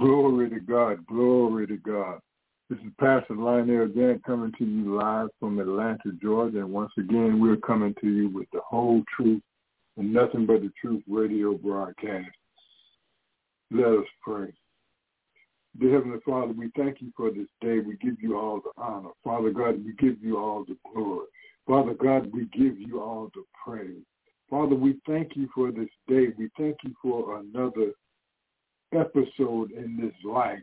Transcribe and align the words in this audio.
Glory 0.00 0.48
to 0.48 0.60
God. 0.60 1.06
Glory 1.06 1.66
to 1.66 1.76
God. 1.76 2.20
This 2.70 2.78
is 2.78 2.92
Pastor 2.98 3.34
Lionel 3.34 3.88
Gantt 3.88 4.22
coming 4.24 4.50
to 4.56 4.64
you 4.64 4.96
live 4.96 5.28
from 5.38 5.60
Atlanta, 5.60 6.12
Georgia. 6.22 6.60
And 6.60 6.70
once 6.70 6.92
again, 6.98 7.38
we're 7.38 7.58
coming 7.58 7.94
to 8.00 8.08
you 8.08 8.30
with 8.30 8.46
the 8.54 8.60
whole 8.66 9.02
truth 9.14 9.42
and 9.98 10.10
nothing 10.10 10.46
but 10.46 10.62
the 10.62 10.70
truth 10.80 11.02
radio 11.06 11.52
broadcast. 11.52 12.30
Let 13.70 13.88
us 13.88 14.06
pray. 14.22 14.54
Dear 15.78 15.96
Heavenly 15.96 16.20
Father, 16.24 16.54
we 16.54 16.70
thank 16.74 17.02
you 17.02 17.12
for 17.14 17.30
this 17.30 17.48
day. 17.60 17.80
We 17.80 17.98
give 17.98 18.22
you 18.22 18.38
all 18.38 18.62
the 18.64 18.82
honor. 18.82 19.10
Father 19.22 19.50
God, 19.50 19.84
we 19.84 19.92
give 19.98 20.16
you 20.22 20.38
all 20.38 20.64
the 20.64 20.78
glory. 20.94 21.26
Father 21.66 21.92
God, 21.92 22.32
we 22.32 22.46
give 22.46 22.80
you 22.80 23.02
all 23.02 23.30
the 23.34 23.44
praise. 23.62 24.02
Father, 24.48 24.74
we 24.74 24.96
thank 25.06 25.36
you 25.36 25.50
for 25.54 25.70
this 25.70 25.90
day. 26.08 26.28
We 26.38 26.48
thank 26.56 26.78
you 26.84 26.94
for 27.02 27.38
another 27.38 27.92
episode 28.92 29.72
in 29.72 29.98
this 30.00 30.14
life. 30.24 30.60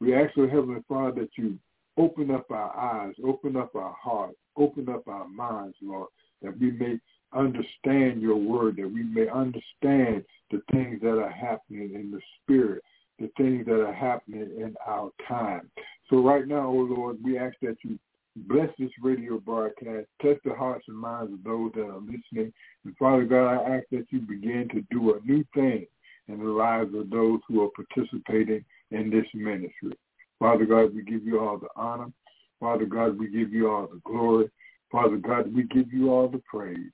We 0.00 0.14
ask, 0.14 0.32
oh 0.36 0.48
Heavenly 0.48 0.82
Father, 0.88 1.22
that 1.22 1.30
you 1.36 1.58
open 1.96 2.30
up 2.30 2.50
our 2.50 2.76
eyes, 2.76 3.14
open 3.24 3.56
up 3.56 3.74
our 3.74 3.94
hearts, 4.00 4.36
open 4.56 4.88
up 4.88 5.06
our 5.08 5.28
minds, 5.28 5.76
Lord, 5.82 6.08
that 6.42 6.58
we 6.58 6.70
may 6.70 6.98
understand 7.32 8.20
your 8.20 8.36
word, 8.36 8.76
that 8.76 8.90
we 8.90 9.02
may 9.02 9.28
understand 9.28 10.24
the 10.50 10.62
things 10.72 11.00
that 11.02 11.18
are 11.18 11.30
happening 11.30 11.94
in 11.94 12.10
the 12.10 12.20
spirit, 12.42 12.82
the 13.18 13.30
things 13.36 13.66
that 13.66 13.80
are 13.80 13.92
happening 13.92 14.50
in 14.56 14.74
our 14.86 15.10
time. 15.28 15.70
So 16.08 16.18
right 16.18 16.46
now, 16.46 16.68
oh 16.68 16.88
Lord, 16.90 17.18
we 17.22 17.38
ask 17.38 17.54
that 17.62 17.76
you 17.82 17.98
bless 18.36 18.70
this 18.78 18.90
radio 19.02 19.38
broadcast, 19.38 20.06
touch 20.22 20.38
the 20.44 20.54
hearts 20.54 20.84
and 20.88 20.96
minds 20.96 21.32
of 21.32 21.44
those 21.44 21.72
that 21.74 21.82
are 21.82 22.00
listening. 22.00 22.52
And 22.84 22.96
Father 22.96 23.24
God, 23.24 23.48
I 23.48 23.76
ask 23.76 23.84
that 23.92 24.06
you 24.10 24.20
begin 24.20 24.68
to 24.72 24.82
do 24.90 25.14
a 25.14 25.20
new 25.24 25.44
thing 25.54 25.86
in 26.32 26.38
the 26.38 26.50
lives 26.50 26.94
of 26.94 27.10
those 27.10 27.40
who 27.48 27.64
are 27.64 27.70
participating 27.70 28.64
in 28.90 29.10
this 29.10 29.26
ministry. 29.34 29.92
Father 30.38 30.64
God, 30.64 30.94
we 30.94 31.02
give 31.02 31.24
you 31.24 31.40
all 31.40 31.58
the 31.58 31.68
honor. 31.76 32.12
Father 32.60 32.86
God, 32.86 33.18
we 33.18 33.28
give 33.28 33.52
you 33.52 33.70
all 33.70 33.88
the 33.88 34.00
glory. 34.04 34.50
Father 34.92 35.16
God, 35.16 35.54
we 35.54 35.64
give 35.64 35.92
you 35.92 36.10
all 36.12 36.28
the 36.28 36.42
praise. 36.50 36.90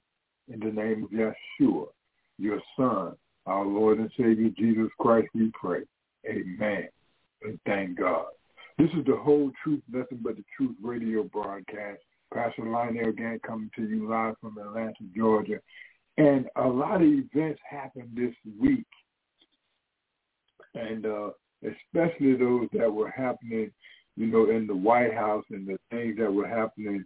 In 0.49 0.61
the 0.61 0.67
name 0.67 1.05
of 1.05 1.11
Yeshua, 1.11 1.87
your 2.39 2.61
Son, 2.77 3.15
our 3.47 3.65
Lord 3.65 3.99
and 3.99 4.11
Savior, 4.17 4.51
Jesus 4.57 4.91
Christ, 4.99 5.29
we 5.35 5.51
pray. 5.61 5.81
Amen. 6.29 6.89
And 7.43 7.59
thank 7.67 7.99
God. 7.99 8.27
This 8.79 8.91
is 8.91 9.05
the 9.07 9.17
whole 9.17 9.51
truth, 9.63 9.83
nothing 9.91 10.21
but 10.23 10.37
the 10.37 10.45
truth 10.57 10.77
radio 10.83 11.25
broadcast. 11.25 12.01
Pastor 12.33 12.65
Lionel 12.65 13.13
Gantt 13.13 13.43
coming 13.43 13.71
to 13.77 13.83
you 13.83 14.09
live 14.09 14.35
from 14.41 14.59
Atlanta, 14.59 14.95
Georgia. 15.17 15.59
And 16.19 16.47
a 16.57 16.67
lot 16.67 17.03
of 17.03 17.09
events 17.09 17.61
happened 17.69 18.11
this 18.15 18.35
week 18.61 18.87
and 20.77 21.07
uh, 21.07 21.31
especially 21.63 22.37
those 22.37 22.69
that 22.73 22.93
were 22.93 23.11
happening, 23.11 23.71
you 24.17 24.27
know, 24.27 24.51
in 24.51 24.67
the 24.67 24.77
White 24.77 25.15
House 25.15 25.45
and 25.51 25.67
the 25.67 25.79
things 25.91 26.17
that 26.19 26.33
were 26.33 26.49
happening 26.49 27.05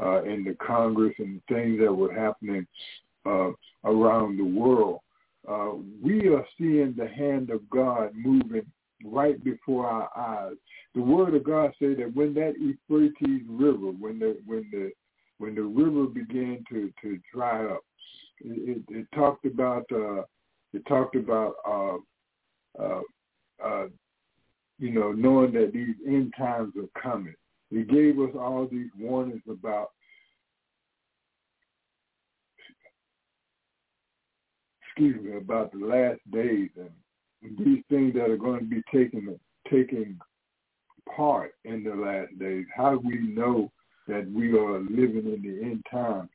uh, 0.00 0.22
in 0.22 0.44
the 0.44 0.54
Congress 0.54 1.14
and 1.18 1.40
the 1.40 1.54
things 1.54 1.80
that 1.80 1.92
were 1.92 2.12
happening 2.12 2.66
uh, 3.26 3.50
around 3.84 4.38
the 4.38 4.44
world. 4.44 5.00
Uh, 5.48 5.72
we 6.02 6.28
are 6.28 6.44
seeing 6.58 6.94
the 6.96 7.08
hand 7.08 7.50
of 7.50 7.68
God 7.70 8.12
moving 8.14 8.66
right 9.04 9.42
before 9.42 9.86
our 9.86 10.10
eyes. 10.16 10.56
The 10.94 11.00
Word 11.00 11.34
of 11.34 11.44
God 11.44 11.72
says 11.78 11.96
that 11.98 12.14
when 12.14 12.34
that 12.34 12.54
Euphrates 12.58 13.42
River, 13.48 13.92
when 13.98 14.18
the 14.18 14.38
when 14.46 14.68
the 14.70 14.90
when 15.38 15.54
the 15.54 15.62
river 15.62 16.06
began 16.06 16.62
to 16.68 16.92
to 17.02 17.18
dry 17.32 17.64
up, 17.64 17.80
it, 18.40 18.82
it, 18.90 18.94
it 18.94 19.06
talked 19.14 19.46
about 19.46 19.86
uh, 19.92 20.22
it 20.74 20.84
talked 20.86 21.16
about 21.16 21.54
uh, 22.78 23.00
uh, 23.64 23.86
you 24.78 24.90
know, 24.92 25.12
knowing 25.12 25.52
that 25.52 25.72
these 25.72 25.94
end 26.06 26.32
times 26.36 26.72
are 26.76 27.00
coming. 27.00 27.34
He 27.70 27.82
gave 27.82 28.18
us 28.18 28.30
all 28.34 28.66
these 28.70 28.90
warnings 28.98 29.42
about 29.48 29.90
excuse 34.82 35.22
me, 35.22 35.36
about 35.36 35.72
the 35.72 35.78
last 35.78 36.20
days 36.30 36.70
and 36.76 37.56
these 37.58 37.82
things 37.88 38.14
that 38.14 38.30
are 38.30 38.36
going 38.36 38.60
to 38.60 38.66
be 38.66 38.82
taking 38.92 39.38
taking 39.70 40.18
part 41.16 41.52
in 41.64 41.84
the 41.84 41.94
last 41.94 42.38
days. 42.38 42.66
How 42.76 42.90
do 42.90 43.00
we 43.04 43.18
know 43.18 43.70
that 44.08 44.30
we 44.30 44.52
are 44.58 44.80
living 44.80 45.32
in 45.32 45.42
the 45.42 45.62
end 45.62 45.84
times? 45.90 46.28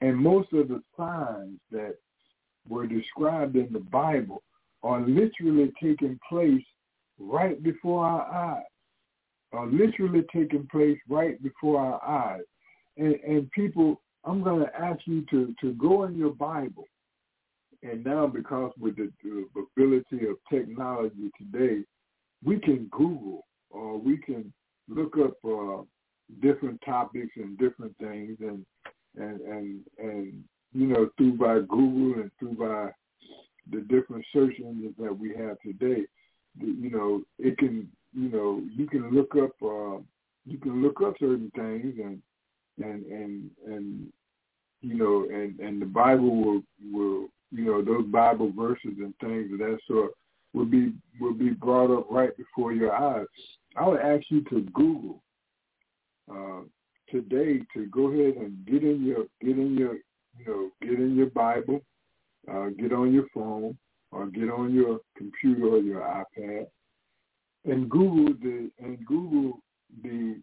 And 0.00 0.16
most 0.16 0.52
of 0.52 0.68
the 0.68 0.82
signs 0.96 1.58
that 1.70 1.96
were 2.68 2.86
described 2.86 3.56
in 3.56 3.72
the 3.72 3.80
Bible 3.80 4.42
are 4.82 5.00
literally 5.00 5.72
taking 5.82 6.18
place 6.28 6.62
right 7.18 7.62
before 7.62 8.06
our 8.06 8.26
eyes, 8.32 8.62
are 9.52 9.66
literally 9.66 10.24
taking 10.32 10.66
place 10.70 10.98
right 11.08 11.42
before 11.42 11.80
our 11.80 12.04
eyes. 12.04 12.44
And, 12.96 13.14
and 13.26 13.50
people, 13.50 14.00
I'm 14.24 14.42
going 14.42 14.64
to 14.64 14.76
ask 14.76 15.00
you 15.06 15.24
to, 15.30 15.54
to 15.60 15.72
go 15.74 16.04
in 16.04 16.16
your 16.16 16.32
Bible. 16.32 16.84
And 17.82 18.04
now 18.04 18.26
because 18.26 18.72
with 18.78 18.96
the, 18.96 19.10
the 19.22 19.46
ability 19.76 20.26
of 20.26 20.36
technology 20.50 21.30
today, 21.38 21.84
we 22.44 22.58
can 22.58 22.88
Google 22.90 23.44
or 23.70 23.98
we 23.98 24.18
can 24.18 24.52
look 24.88 25.16
up 25.18 25.34
uh, 25.44 25.82
different 26.42 26.80
topics 26.84 27.32
and 27.36 27.58
different 27.58 27.96
things 27.98 28.36
and, 28.40 28.64
and, 29.16 29.40
and, 29.40 29.80
and, 29.98 30.44
you 30.72 30.86
know, 30.86 31.08
through 31.16 31.36
by 31.36 31.60
Google 31.60 32.20
and 32.20 32.30
through 32.38 32.54
by 32.54 32.90
the 33.70 33.80
different 33.82 34.24
search 34.32 34.54
engines 34.58 34.94
that 34.98 35.16
we 35.16 35.34
have 35.36 35.60
today, 35.60 36.02
you 36.60 36.90
know, 36.90 37.22
it 37.38 37.56
can, 37.58 37.88
you 38.12 38.28
know, 38.28 38.62
you 38.74 38.86
can 38.86 39.10
look 39.10 39.34
up, 39.36 39.52
uh, 39.62 40.00
you 40.46 40.58
can 40.58 40.82
look 40.82 41.00
up 41.02 41.14
certain 41.18 41.50
things 41.54 41.94
and, 42.02 42.22
and, 42.82 43.04
and, 43.06 43.50
and, 43.66 44.12
you 44.80 44.94
know, 44.94 45.26
and, 45.30 45.58
and 45.60 45.82
the 45.82 45.86
Bible 45.86 46.36
will, 46.42 46.62
will, 46.92 47.28
you 47.50 47.64
know, 47.64 47.82
those 47.82 48.06
Bible 48.06 48.52
verses 48.56 48.96
and 48.98 49.14
things 49.20 49.52
of 49.52 49.58
that 49.58 49.78
sort 49.86 50.12
will 50.54 50.64
be, 50.64 50.92
will 51.20 51.34
be 51.34 51.50
brought 51.50 51.96
up 51.96 52.06
right 52.10 52.36
before 52.36 52.72
your 52.72 52.94
eyes. 52.94 53.26
I 53.76 53.86
would 53.86 54.00
ask 54.00 54.24
you 54.30 54.42
to 54.44 54.62
Google, 54.72 55.22
uh, 56.30 56.60
today 57.10 57.60
to 57.74 57.86
go 57.86 58.08
ahead 58.12 58.36
and 58.36 58.66
get 58.66 58.82
in 58.82 59.04
your, 59.04 59.24
get 59.40 59.58
in 59.58 59.76
your, 59.76 59.94
you 60.38 60.46
know, 60.46 60.70
get 60.82 60.98
in 60.98 61.16
your 61.16 61.26
Bible, 61.30 61.80
uh, 62.50 62.68
get 62.78 62.92
on 62.92 63.12
your 63.12 63.26
phone 63.34 63.76
or 64.10 64.26
get 64.26 64.50
on 64.50 64.72
your 64.72 65.00
computer 65.16 65.66
or 65.66 65.78
your 65.78 66.00
iPad 66.00 66.66
and 67.64 67.90
Google 67.90 68.34
the 68.40 68.70
and 68.78 69.04
Google 69.06 69.60
the 70.02 70.40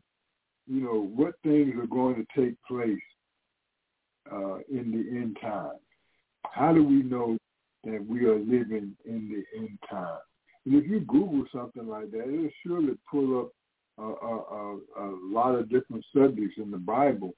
you 0.67 0.81
know 0.81 1.11
what 1.15 1.33
things 1.43 1.73
are 1.77 1.87
going 1.87 2.15
to 2.15 2.41
take 2.41 2.55
place 2.67 2.99
uh, 4.31 4.57
in 4.69 4.91
the 4.91 5.17
end 5.17 5.37
time. 5.41 5.77
How 6.51 6.73
do 6.73 6.83
we 6.83 7.03
know 7.03 7.37
that 7.83 8.05
we 8.07 8.25
are 8.25 8.39
living 8.39 8.95
in 9.05 9.29
the 9.29 9.59
end 9.59 9.77
time? 9.89 10.19
And 10.65 10.75
if 10.75 10.89
you 10.89 11.01
Google 11.01 11.45
something 11.53 11.87
like 11.87 12.11
that, 12.11 12.21
it'll 12.21 12.49
surely 12.65 12.97
pull 13.09 13.39
up 13.39 13.51
a, 13.97 14.03
a, 14.03 14.35
a, 14.35 14.79
a 14.99 15.07
lot 15.31 15.55
of 15.55 15.69
different 15.69 16.03
subjects 16.15 16.55
in 16.57 16.71
the 16.71 16.77
Bible 16.77 17.33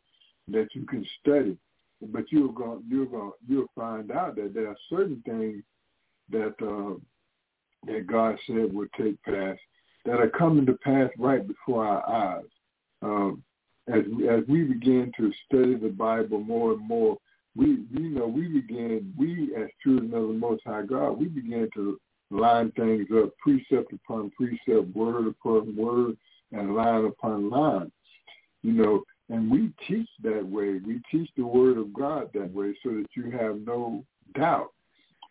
that 0.47 0.67
you 0.73 0.85
can 0.85 1.05
study 1.19 1.57
but 2.01 2.31
you're 2.31 2.51
going 2.51 2.83
you're 2.87 3.05
going 3.05 3.31
you'll 3.47 3.71
find 3.75 4.11
out 4.11 4.35
that 4.35 4.53
there 4.53 4.67
are 4.67 4.77
certain 4.89 5.21
things 5.25 5.63
that 6.29 6.53
uh, 6.61 6.99
that 7.85 8.07
God 8.07 8.37
said 8.45 8.73
would 8.73 8.89
take 8.99 9.21
place 9.23 9.59
that 10.05 10.19
are 10.19 10.29
coming 10.29 10.65
to 10.65 10.73
pass 10.73 11.09
right 11.17 11.45
before 11.47 11.85
our 11.85 12.09
eyes. 12.09 12.45
Um, 13.01 13.43
as 13.87 14.03
as 14.29 14.43
we 14.47 14.63
begin 14.63 15.11
to 15.17 15.31
study 15.45 15.75
the 15.75 15.89
Bible 15.89 16.39
more 16.39 16.73
and 16.73 16.87
more, 16.87 17.17
we 17.55 17.85
you 17.91 18.09
know 18.09 18.27
we 18.27 18.47
begin 18.47 19.13
we 19.17 19.53
as 19.55 19.69
children 19.83 20.13
of 20.13 20.27
the 20.27 20.33
Most 20.33 20.63
High 20.65 20.83
God 20.83 21.11
we 21.11 21.25
begin 21.25 21.69
to 21.75 21.99
line 22.29 22.71
things 22.71 23.07
up 23.15 23.29
precept 23.37 23.93
upon 23.93 24.31
precept, 24.31 24.95
word 24.95 25.27
upon 25.27 25.75
word, 25.75 26.17
and 26.51 26.75
line 26.75 27.05
upon 27.05 27.49
line. 27.49 27.91
You 28.63 28.73
know, 28.73 29.03
and 29.29 29.51
we 29.51 29.71
teach 29.87 30.09
that 30.23 30.45
way. 30.45 30.79
We 30.85 31.01
teach 31.11 31.29
the 31.35 31.45
word 31.45 31.77
of 31.77 31.93
God 31.93 32.29
that 32.33 32.53
way 32.53 32.77
so 32.83 32.91
that 32.91 33.07
you 33.15 33.31
have 33.31 33.59
no 33.65 34.03
doubt 34.35 34.71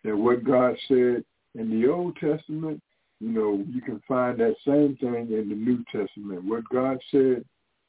that 0.05 0.17
what 0.17 0.45
God 0.45 0.77
said 0.87 1.25
in 1.55 1.81
the 1.81 1.89
Old 1.89 2.17
Testament, 2.17 2.83
you 3.21 3.31
know, 3.31 3.65
you 3.69 3.81
can 3.81 4.01
find 4.07 4.39
that 4.39 4.55
same 4.67 4.97
thing 4.97 5.33
in 5.33 5.49
the 5.49 5.55
New 5.55 5.83
Testament. 5.91 6.45
What 6.45 6.69
God 6.71 6.99
said 7.11 7.45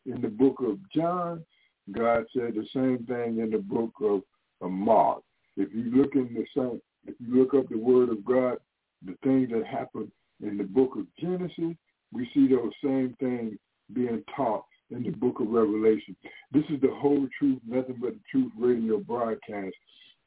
in 0.06 0.22
the 0.22 0.30
book 0.30 0.62
of 0.62 0.80
John, 0.96 1.44
God 1.92 2.26
said 2.34 2.54
the 2.56 2.66
same 2.74 3.06
thing 3.08 3.40
in 3.40 3.52
the 3.52 3.60
book 3.60 3.92
of, 4.02 4.22
Mark. 4.62 5.22
If 5.56 5.70
you 5.72 5.92
look 5.96 6.16
in 6.16 6.34
the 6.34 6.46
same, 6.56 6.82
if 7.06 7.14
you 7.20 7.36
look 7.38 7.54
up 7.54 7.70
the 7.70 7.78
Word 7.78 8.10
of 8.10 8.26
God, 8.26 8.58
the 9.06 9.16
things 9.24 9.50
that 9.52 9.68
happened 9.68 10.12
in 10.42 10.58
the 10.58 10.64
book 10.64 10.96
of 10.96 11.06
Genesis, 11.20 11.78
we 12.12 12.30
see 12.34 12.48
those 12.48 12.72
same 12.84 13.16
things 13.20 13.54
being 13.94 14.24
taught 14.36 14.64
in 14.92 15.04
the 15.04 15.10
book 15.12 15.40
of 15.40 15.48
Revelation. 15.48 16.16
This 16.52 16.64
is 16.70 16.80
the 16.82 16.94
whole 16.94 17.28
truth, 17.38 17.60
nothing 17.68 17.98
but 18.02 18.14
the 18.14 18.20
truth 18.32 18.52
radio 18.58 19.00
broadcast. 19.00 19.76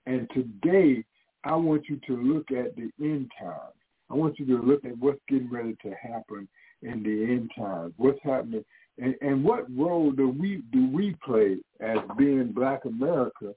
And 0.07 0.29
today, 0.35 1.05
I 1.45 1.57
want 1.57 1.89
you 1.89 1.99
to 2.07 2.17
look 2.17 2.51
at 2.51 2.77
the 2.77 2.91
end 3.01 3.31
times. 3.39 3.75
I 4.11 4.15
want 4.15 4.39
you 4.39 4.47
to 4.47 4.63
look 4.63 4.85
at 4.85 4.99
what's 4.99 5.21
getting 5.29 5.51
ready 5.51 5.77
to 5.83 5.91
happen 5.91 6.49
in 6.83 7.03
the 7.03 7.33
end 7.33 7.51
times. 7.57 7.95
What's 7.97 8.19
happening, 8.23 8.65
and, 8.99 9.15
and 9.21 9.45
what 9.45 9.67
role 9.75 10.11
do 10.11 10.29
we 10.29 10.63
do 10.73 10.89
we 10.91 11.17
play 11.25 11.59
as 11.81 11.99
being 12.19 12.53
Black 12.53 12.85
America? 12.85 13.55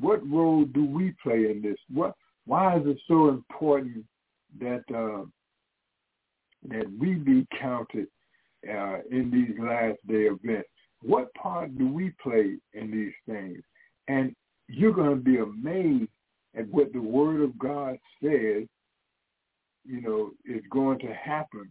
What 0.00 0.28
role 0.28 0.64
do 0.64 0.84
we 0.84 1.14
play 1.22 1.50
in 1.50 1.62
this? 1.62 1.78
What? 1.92 2.14
Why 2.46 2.76
is 2.76 2.82
it 2.86 2.98
so 3.06 3.28
important 3.28 4.04
that 4.60 4.82
uh, 4.92 5.24
that 6.68 6.86
we 6.98 7.14
be 7.14 7.46
counted 7.58 8.08
uh, 8.68 8.98
in 9.10 9.30
these 9.30 9.58
last 9.58 9.98
day 10.06 10.28
events? 10.28 10.68
What 11.02 11.32
part 11.34 11.76
do 11.76 11.88
we 11.88 12.12
play 12.22 12.56
in 12.74 12.90
these 12.90 13.12
things? 13.26 13.62
And 14.08 14.34
you're 14.68 14.92
going 14.92 15.10
to 15.10 15.16
be 15.16 15.38
amazed 15.38 16.10
at 16.56 16.68
what 16.68 16.92
the 16.92 17.00
Word 17.00 17.42
of 17.42 17.58
God 17.58 17.98
says, 18.22 18.66
you 19.84 20.00
know, 20.00 20.30
is 20.44 20.62
going 20.70 20.98
to 21.00 21.12
happen 21.12 21.70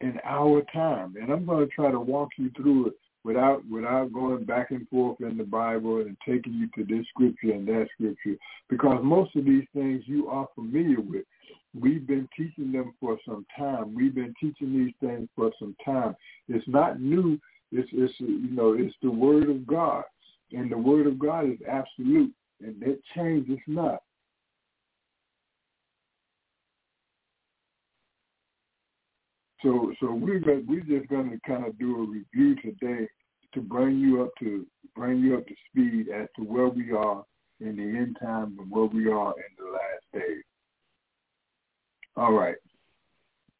in 0.00 0.18
our 0.24 0.62
time. 0.72 1.14
And 1.20 1.30
I'm 1.30 1.44
going 1.44 1.66
to 1.68 1.74
try 1.74 1.90
to 1.90 2.00
walk 2.00 2.30
you 2.38 2.50
through 2.56 2.88
it 2.88 2.94
without 3.24 3.62
without 3.70 4.12
going 4.12 4.44
back 4.44 4.70
and 4.70 4.88
forth 4.88 5.20
in 5.20 5.36
the 5.36 5.44
Bible 5.44 6.00
and 6.00 6.16
taking 6.26 6.54
you 6.54 6.68
to 6.74 6.84
this 6.84 7.06
scripture 7.08 7.52
and 7.52 7.66
that 7.68 7.88
scripture, 7.94 8.38
because 8.68 9.00
most 9.02 9.34
of 9.36 9.44
these 9.44 9.64
things 9.74 10.02
you 10.06 10.28
are 10.28 10.48
familiar 10.54 11.00
with. 11.00 11.24
We've 11.78 12.06
been 12.06 12.28
teaching 12.36 12.72
them 12.72 12.94
for 13.00 13.18
some 13.26 13.44
time. 13.58 13.94
We've 13.94 14.14
been 14.14 14.34
teaching 14.40 14.72
these 14.72 14.94
things 15.00 15.28
for 15.34 15.50
some 15.58 15.74
time. 15.84 16.14
It's 16.48 16.66
not 16.68 17.00
new. 17.00 17.38
It's, 17.72 17.88
it's 17.92 18.14
you 18.18 18.50
know, 18.50 18.74
it's 18.78 18.94
the 19.02 19.10
Word 19.10 19.50
of 19.50 19.66
God, 19.66 20.04
and 20.52 20.70
the 20.70 20.78
Word 20.78 21.06
of 21.08 21.18
God 21.18 21.46
is 21.46 21.58
absolute, 21.68 22.32
and 22.60 22.80
it 22.82 23.00
changes 23.16 23.58
not. 23.66 24.02
So, 29.62 29.92
so 29.98 30.12
we're 30.12 30.40
we're 30.68 30.80
just 30.80 31.08
going 31.08 31.30
to 31.30 31.40
kind 31.46 31.66
of 31.66 31.76
do 31.78 31.96
a 31.96 32.06
review 32.06 32.54
today 32.56 33.08
to 33.54 33.60
bring 33.60 33.98
you 33.98 34.22
up 34.22 34.30
to 34.40 34.66
bring 34.94 35.20
you 35.20 35.38
up 35.38 35.46
to 35.46 35.54
speed 35.70 36.08
as 36.14 36.28
to 36.36 36.42
where 36.42 36.68
we 36.68 36.92
are 36.92 37.24
in 37.60 37.76
the 37.76 37.82
end 37.82 38.16
time 38.22 38.56
and 38.60 38.70
where 38.70 38.84
we 38.84 39.10
are 39.10 39.32
in 39.32 39.56
the 39.58 39.72
last 39.72 40.04
days. 40.12 40.43
All 42.16 42.32
right, 42.32 42.56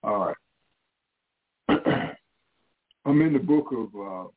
all 0.03 0.35
right. 1.69 1.79
I'm 3.05 3.21
in 3.21 3.33
the 3.33 3.39
book 3.39 3.73
of. 3.73 3.89
Uh, 3.95 4.29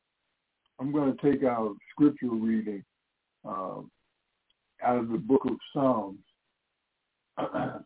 I'm 0.80 0.92
going 0.92 1.16
to 1.16 1.30
take 1.30 1.42
our 1.44 1.74
scriptural 1.90 2.36
reading 2.36 2.84
um, 3.44 3.90
out 4.82 4.98
of 4.98 5.08
the 5.08 5.18
book 5.18 5.42
of 5.44 5.56
Psalms. 5.72 6.18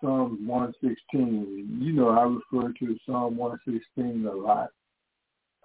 Psalm 0.00 0.46
116. 0.46 1.78
You 1.80 1.92
know, 1.92 2.08
I 2.08 2.22
refer 2.22 2.72
to 2.78 2.96
Psalm 3.06 3.36
116 3.36 4.26
a 4.26 4.32
lot, 4.32 4.70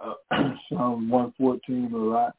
uh, 0.04 0.14
Psalm 0.70 1.10
114 1.10 1.94
a 1.94 1.98
lot. 1.98 2.36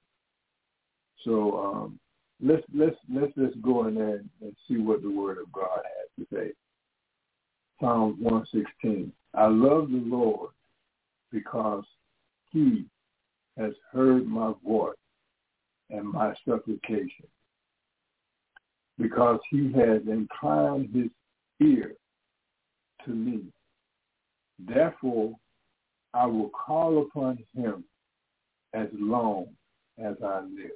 So 1.24 1.58
um, 1.58 1.98
let's 2.42 2.62
let's 2.74 2.96
let's 3.12 3.34
just 3.34 3.60
go 3.62 3.86
in 3.86 3.94
there 3.94 4.22
and 4.40 4.56
see 4.68 4.76
what 4.76 5.02
the 5.02 5.10
Word 5.10 5.38
of 5.38 5.50
God 5.52 5.80
has 5.82 6.08
to 6.18 6.26
say. 6.34 6.52
Psalm 7.80 8.16
116. 8.20 9.12
I 9.34 9.46
love 9.46 9.90
the 9.90 10.02
Lord 10.04 10.50
because 11.30 11.84
He 12.50 12.86
has 13.58 13.72
heard 13.92 14.26
my 14.26 14.52
voice 14.64 14.96
and 15.90 16.04
my 16.04 16.34
supplication, 16.48 17.26
because 18.98 19.40
He 19.50 19.72
has 19.72 20.02
inclined 20.08 20.90
His 20.94 21.10
ear 21.66 21.92
to 23.04 23.10
me. 23.10 23.40
Therefore, 24.58 25.34
I 26.14 26.26
will 26.26 26.48
call 26.50 27.02
upon 27.02 27.38
him 27.54 27.84
as 28.72 28.88
long 28.94 29.48
as 30.02 30.14
I 30.24 30.40
live. 30.40 30.70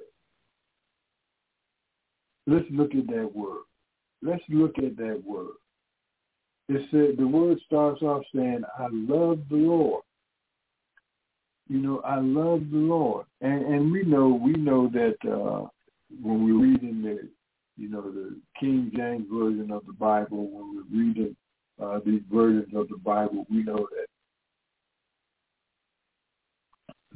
Let's 2.47 2.65
look 2.71 2.93
at 2.93 3.07
that 3.07 3.31
word. 3.33 3.63
Let's 4.21 4.43
look 4.49 4.77
at 4.77 4.97
that 4.97 5.21
word. 5.25 5.55
It 6.73 6.87
said 6.89 7.17
the 7.17 7.27
word 7.27 7.59
starts 7.65 8.01
off 8.01 8.23
saying, 8.33 8.63
I 8.79 8.87
love 8.91 9.39
the 9.49 9.57
Lord. 9.57 10.03
You 11.67 11.79
know, 11.79 12.01
I 12.05 12.19
love 12.19 12.61
the 12.71 12.77
Lord. 12.77 13.25
And 13.41 13.65
and 13.65 13.91
we 13.91 14.03
know 14.03 14.39
we 14.41 14.53
know 14.53 14.89
that 14.89 15.17
uh 15.29 15.67
when 16.21 16.45
we 16.45 16.51
read 16.51 16.81
in 16.81 17.01
the 17.01 17.29
you 17.77 17.89
know, 17.89 18.11
the 18.11 18.39
King 18.59 18.91
James 18.95 19.25
version 19.31 19.71
of 19.71 19.85
the 19.85 19.93
Bible, 19.93 20.47
when 20.49 20.75
we're 20.75 20.97
reading 20.97 21.35
uh, 21.81 21.99
these 22.05 22.21
versions 22.31 22.73
of 22.75 22.87
the 22.89 22.97
Bible, 22.97 23.45
we 23.49 23.63
know 23.63 23.87
that 23.91 24.07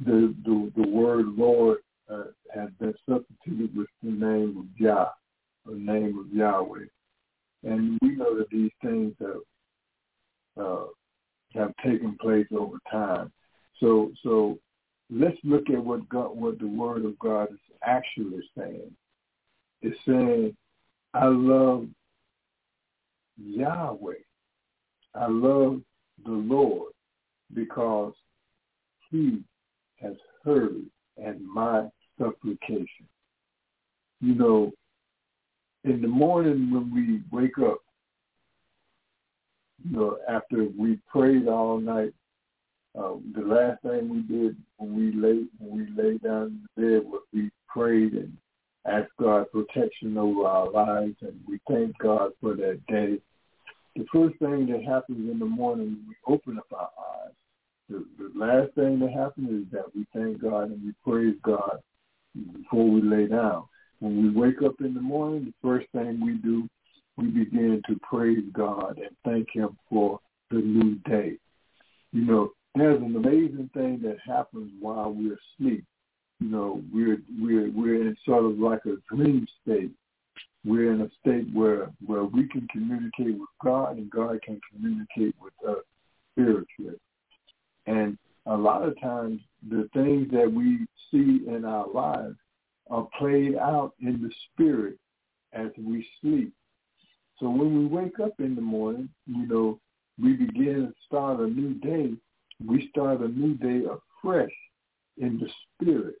the 0.04 0.34
the, 0.44 0.72
the 0.76 0.88
word 0.88 1.26
Lord 1.28 1.78
uh, 2.12 2.24
has 2.54 2.68
been 2.78 2.94
substituted 3.08 3.76
with 3.76 3.88
the 4.02 4.10
name 4.10 4.56
of 4.58 4.66
Yah, 4.78 5.10
the 5.64 5.76
name 5.76 6.18
of 6.18 6.36
Yahweh, 6.36 6.86
and 7.66 7.98
we 8.00 8.10
know 8.16 8.38
that 8.38 8.48
these 8.50 8.70
things 8.82 9.14
have 9.20 10.64
uh, 10.64 10.84
have 11.54 11.72
taken 11.84 12.16
place 12.20 12.46
over 12.56 12.78
time. 12.90 13.32
So 13.80 14.12
so 14.22 14.58
let's 15.10 15.36
look 15.44 15.68
at 15.70 15.84
what 15.84 16.08
God, 16.08 16.36
what 16.36 16.58
the 16.58 16.66
Word 16.68 17.04
of 17.04 17.18
God 17.18 17.52
is 17.52 17.58
actually 17.84 18.40
saying 18.56 18.90
It's 19.82 19.98
saying, 20.06 20.56
I 21.14 21.26
love 21.26 21.86
Yahweh. 23.38 24.14
I 25.14 25.26
love 25.28 25.80
the 26.24 26.30
Lord 26.32 26.92
because 27.54 28.12
he 29.10 29.42
has 30.00 30.14
heard 30.44 30.82
and 31.16 31.46
my 31.46 31.88
supplication. 32.18 33.08
You 34.20 34.34
know, 34.34 34.72
in 35.86 36.02
the 36.02 36.08
morning 36.08 36.70
when 36.70 36.92
we 36.92 37.22
wake 37.36 37.58
up, 37.58 37.78
you 39.84 39.96
know, 39.96 40.18
after 40.28 40.66
we 40.76 40.98
prayed 41.10 41.48
all 41.48 41.78
night, 41.78 42.12
uh, 42.98 43.14
the 43.34 43.42
last 43.42 43.82
thing 43.82 44.08
we 44.08 44.22
did 44.22 44.56
when 44.78 44.96
we 44.96 45.12
lay 45.12 45.44
when 45.58 45.76
we 45.76 46.02
lay 46.02 46.18
down 46.18 46.66
in 46.76 46.82
bed 46.82 47.04
was 47.04 47.22
we 47.32 47.50
prayed 47.68 48.14
and 48.14 48.36
ask 48.86 49.08
God 49.20 49.46
protection 49.52 50.16
over 50.16 50.46
our 50.46 50.70
lives, 50.70 51.16
and 51.20 51.38
we 51.46 51.60
thank 51.68 51.96
God 51.98 52.32
for 52.40 52.54
that 52.54 52.80
day. 52.88 53.18
The 53.96 54.06
first 54.12 54.38
thing 54.38 54.66
that 54.68 54.82
happens 54.84 55.30
in 55.30 55.38
the 55.38 55.44
morning, 55.44 55.96
when 55.96 56.06
we 56.08 56.34
open 56.34 56.58
up 56.58 56.66
our 56.72 56.90
eyes. 56.98 57.32
The, 57.88 58.04
the 58.18 58.32
last 58.34 58.74
thing 58.74 58.98
that 58.98 59.12
happens 59.12 59.64
is 59.66 59.72
that 59.72 59.94
we 59.94 60.06
thank 60.12 60.42
God 60.42 60.70
and 60.70 60.82
we 60.82 60.92
praise 61.04 61.36
God 61.42 61.78
before 62.52 62.90
we 62.90 63.00
lay 63.00 63.26
down. 63.26 63.64
When 64.00 64.22
we 64.22 64.30
wake 64.30 64.62
up 64.62 64.74
in 64.80 64.94
the 64.94 65.00
morning, 65.00 65.46
the 65.46 65.68
first 65.68 65.86
thing 65.92 66.20
we 66.20 66.34
do, 66.34 66.68
we 67.16 67.28
begin 67.28 67.82
to 67.88 67.98
praise 68.02 68.44
God 68.52 68.98
and 68.98 69.16
thank 69.24 69.48
him 69.52 69.76
for 69.88 70.20
the 70.50 70.58
new 70.58 70.96
day. 71.06 71.38
You 72.12 72.24
know, 72.24 72.52
there's 72.74 73.00
an 73.00 73.16
amazing 73.16 73.70
thing 73.72 74.00
that 74.02 74.18
happens 74.26 74.70
while 74.80 75.10
we're 75.12 75.38
asleep 75.58 75.84
you 76.40 76.48
know, 76.48 76.82
we're 76.92 77.18
we're 77.40 77.70
we're 77.70 78.02
in 78.02 78.16
sort 78.24 78.44
of 78.44 78.58
like 78.58 78.84
a 78.84 78.96
dream 79.14 79.46
state. 79.62 79.90
We're 80.64 80.92
in 80.92 81.00
a 81.00 81.10
state 81.20 81.46
where 81.54 81.90
where 82.04 82.24
we 82.24 82.46
can 82.48 82.68
communicate 82.68 83.38
with 83.38 83.48
God 83.62 83.96
and 83.96 84.10
God 84.10 84.42
can 84.42 84.60
communicate 84.70 85.34
with 85.40 85.54
us 85.66 85.82
spiritually. 86.32 87.00
And 87.86 88.18
a 88.44 88.56
lot 88.56 88.82
of 88.82 89.00
times 89.00 89.40
the 89.68 89.88
things 89.94 90.30
that 90.32 90.52
we 90.52 90.86
see 91.10 91.46
in 91.48 91.64
our 91.64 91.88
lives 91.88 92.36
are 92.90 93.08
played 93.18 93.56
out 93.56 93.92
in 94.00 94.22
the 94.22 94.30
spirit 94.52 94.98
as 95.52 95.70
we 95.78 96.06
sleep. 96.20 96.52
So 97.38 97.48
when 97.50 97.78
we 97.78 97.86
wake 97.86 98.18
up 98.20 98.32
in 98.38 98.54
the 98.54 98.62
morning, 98.62 99.08
you 99.26 99.46
know, 99.46 99.80
we 100.20 100.32
begin 100.32 100.88
to 100.88 100.94
start 101.06 101.40
a 101.40 101.46
new 101.46 101.74
day. 101.74 102.14
We 102.64 102.88
start 102.90 103.20
a 103.20 103.28
new 103.28 103.54
day 103.54 103.82
afresh 103.86 104.52
in 105.18 105.38
the 105.38 105.48
spirit. 105.74 106.16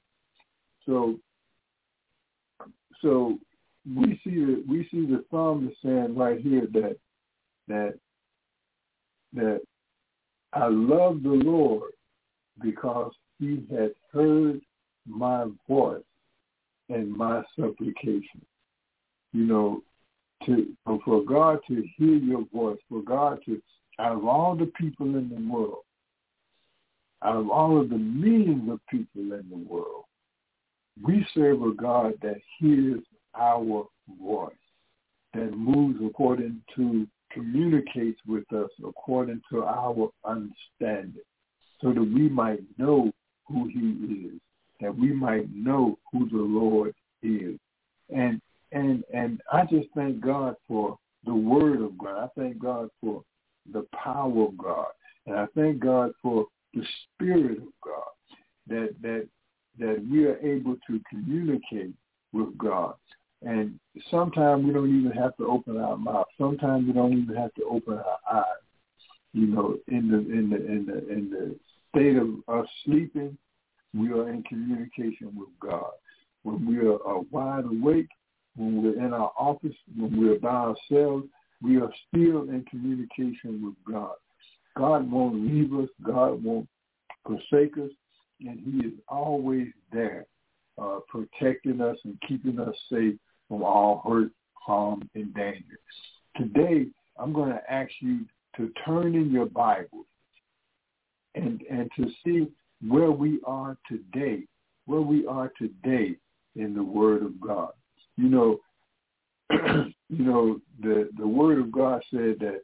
So, 0.84 1.18
so 3.00 3.38
we 3.94 4.20
see 4.24 4.44
the 4.44 4.64
we 4.68 4.88
see 4.90 5.06
the 5.06 5.24
psalmist 5.30 5.76
saying 5.82 6.16
right 6.16 6.40
here 6.40 6.66
that 6.72 6.96
that 7.68 7.94
that 9.32 9.60
I 10.52 10.68
love 10.68 11.22
the 11.22 11.28
Lord 11.28 11.92
because 12.62 13.12
he 13.38 13.64
has 13.70 13.90
heard 14.12 14.60
my 15.06 15.46
voice 15.68 16.02
and 16.88 17.10
my 17.16 17.42
supplication. 17.58 18.44
You 19.32 19.44
know, 19.44 19.82
to 20.44 20.72
for 21.04 21.24
God 21.24 21.58
to 21.68 21.82
hear 21.96 22.16
your 22.16 22.44
voice, 22.52 22.78
for 22.88 23.02
God 23.02 23.40
to 23.46 23.60
out 23.98 24.12
of 24.12 24.26
all 24.26 24.54
the 24.54 24.66
people 24.78 25.06
in 25.16 25.28
the 25.28 25.52
world, 25.52 25.84
out 27.22 27.36
of 27.36 27.50
all 27.50 27.80
of 27.80 27.88
the 27.88 27.98
millions 27.98 28.70
of 28.70 28.80
people 28.88 29.32
in 29.32 29.44
the 29.50 29.56
world, 29.56 30.04
we 31.02 31.26
serve 31.34 31.62
a 31.62 31.72
God 31.72 32.14
that 32.22 32.36
hears 32.58 33.00
our 33.34 33.86
voice, 34.20 34.54
that 35.34 35.56
moves 35.56 35.98
according 36.04 36.62
to, 36.74 37.06
communicates 37.32 38.20
with 38.26 38.50
us 38.52 38.70
according 38.86 39.40
to 39.50 39.64
our 39.64 40.10
understanding, 40.24 41.22
so 41.80 41.92
that 41.92 42.02
we 42.02 42.28
might 42.28 42.60
know 42.78 43.12
who 43.46 43.68
he 43.68 44.28
is, 44.28 44.40
that 44.80 44.96
we 44.96 45.12
might 45.12 45.52
know 45.54 45.98
who 46.12 46.28
the 46.28 46.36
Lord 46.36 46.94
is. 47.22 47.58
And 48.14 48.40
and 48.72 49.04
and 49.12 49.40
I 49.52 49.64
just 49.64 49.88
thank 49.94 50.20
God 50.20 50.56
for 50.68 50.98
the 51.24 51.34
word 51.34 51.80
of 51.80 51.96
God. 51.98 52.24
I 52.24 52.40
thank 52.40 52.58
God 52.58 52.88
for 53.00 53.22
the 53.72 53.86
power 53.92 54.44
of 54.46 54.56
God. 54.58 54.86
And 55.26 55.36
I 55.36 55.46
thank 55.54 55.80
God 55.80 56.12
for 56.22 56.46
the 56.74 56.84
spirit 57.14 57.58
of 57.58 57.68
God 57.84 58.12
that 58.68 58.94
that 59.02 59.26
that 59.78 60.04
we 60.10 60.26
are 60.26 60.38
able 60.38 60.76
to 60.88 61.00
communicate 61.08 61.94
with 62.32 62.56
God. 62.58 62.94
And 63.42 63.78
sometimes 64.10 64.64
we 64.64 64.72
don't 64.72 64.98
even 64.98 65.12
have 65.12 65.36
to 65.36 65.46
open 65.46 65.76
our 65.76 65.96
mouth. 65.96 66.26
Sometimes 66.38 66.86
we 66.86 66.92
don't 66.92 67.12
even 67.12 67.36
have 67.36 67.52
to 67.54 67.64
open 67.64 67.98
our 67.98 68.40
eyes. 68.40 68.44
You 69.32 69.46
know, 69.46 69.76
in 69.88 70.08
the 70.08 70.18
in 70.18 70.50
the 70.50 70.56
in 70.56 70.86
the 70.86 71.12
in 71.12 71.30
the 71.30 71.56
state 71.90 72.16
of 72.16 72.28
us 72.48 72.66
sleeping, 72.84 73.36
we 73.96 74.10
are 74.12 74.28
in 74.30 74.42
communication 74.44 75.32
with 75.36 75.48
God. 75.60 75.90
When 76.42 76.66
we 76.66 76.78
are, 76.78 77.20
wide 77.30 77.64
awake, 77.64 78.08
when 78.56 78.82
we're 78.82 79.04
in 79.04 79.12
our 79.12 79.32
office, 79.38 79.74
when 79.96 80.20
we're 80.20 80.38
by 80.38 80.74
ourselves, 80.74 81.26
we 81.62 81.78
are 81.78 81.90
still 82.08 82.42
in 82.42 82.64
communication 82.70 83.62
with 83.64 83.74
God. 83.90 84.14
God 84.76 85.10
won't 85.10 85.46
leave 85.46 85.72
us. 85.74 85.88
God 86.02 86.42
won't 86.42 86.68
forsake 87.24 87.76
us. 87.78 87.90
And 88.40 88.60
he 88.60 88.86
is 88.86 88.92
always 89.08 89.68
there, 89.92 90.26
uh, 90.80 91.00
protecting 91.08 91.80
us 91.80 91.96
and 92.04 92.20
keeping 92.28 92.60
us 92.60 92.74
safe 92.90 93.14
from 93.48 93.62
all 93.62 94.02
hurt, 94.06 94.30
harm, 94.54 95.08
and 95.14 95.34
danger. 95.34 95.78
Today, 96.36 96.86
I'm 97.18 97.32
going 97.32 97.50
to 97.50 97.72
ask 97.72 97.90
you 98.00 98.26
to 98.56 98.70
turn 98.84 99.14
in 99.14 99.30
your 99.30 99.46
Bible 99.46 100.06
and, 101.34 101.62
and 101.70 101.90
to 101.96 102.10
see 102.24 102.48
where 102.86 103.10
we 103.10 103.40
are 103.44 103.76
today, 103.88 104.42
where 104.86 105.00
we 105.00 105.26
are 105.26 105.50
today 105.58 106.16
in 106.56 106.74
the 106.74 106.82
Word 106.82 107.22
of 107.22 107.40
God. 107.40 107.72
You 108.16 108.28
know, 108.28 108.60
you 109.50 110.24
know, 110.24 110.60
the 110.80 111.10
the 111.18 111.26
Word 111.26 111.58
of 111.58 111.70
God 111.72 112.02
said 112.10 112.36
that 112.40 112.60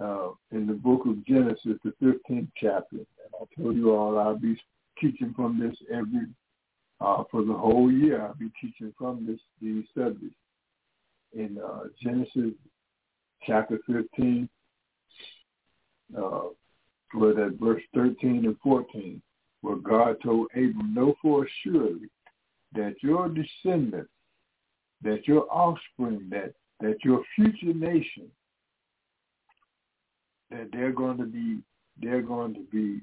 uh, 0.00 0.30
in 0.52 0.66
the 0.66 0.72
book 0.72 1.02
of 1.06 1.24
Genesis, 1.26 1.78
the 1.84 1.92
15th 2.02 2.48
chapter, 2.56 2.96
and 2.96 3.06
I 3.40 3.60
told 3.60 3.76
you 3.76 3.94
all 3.94 4.18
I'll 4.18 4.38
be 4.38 4.56
teaching 5.00 5.32
from 5.34 5.58
this 5.58 5.76
every 5.92 6.26
uh, 7.00 7.24
for 7.30 7.44
the 7.44 7.52
whole 7.52 7.90
year. 7.90 8.22
I'll 8.22 8.34
be 8.34 8.50
teaching 8.60 8.92
from 8.98 9.26
this 9.26 9.40
these 9.60 9.84
subjects 9.96 10.36
in 11.32 11.58
uh, 11.64 11.84
Genesis 12.02 12.52
chapter 13.46 13.78
15, 13.86 14.48
where 17.12 17.34
that 17.34 17.58
verse 17.60 17.82
13 17.94 18.44
and 18.46 18.56
14, 18.62 19.20
where 19.62 19.76
God 19.76 20.16
told 20.22 20.48
Abram, 20.52 20.94
"Know 20.94 21.14
for 21.20 21.46
surely 21.62 22.08
that 22.72 23.02
your 23.02 23.28
descendants, 23.28 24.12
that 25.02 25.26
your 25.26 25.46
offspring, 25.52 26.28
that 26.30 26.54
that 26.80 27.04
your 27.04 27.22
future 27.34 27.74
nation, 27.74 28.30
that 30.50 30.70
they're 30.72 30.92
going 30.92 31.18
to 31.18 31.26
be 31.26 31.62
they're 32.00 32.22
going 32.22 32.54
to 32.54 32.64
be 32.72 33.00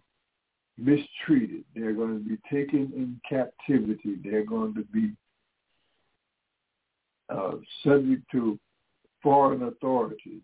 mistreated. 0.77 1.63
They're 1.75 1.93
going 1.93 2.23
to 2.23 2.29
be 2.29 2.37
taken 2.49 2.91
in 2.95 3.19
captivity. 3.27 4.17
They're 4.23 4.45
going 4.45 4.73
to 4.75 4.83
be 4.85 5.11
uh, 7.29 7.57
subject 7.83 8.23
to 8.31 8.59
foreign 9.21 9.63
authorities 9.63 10.41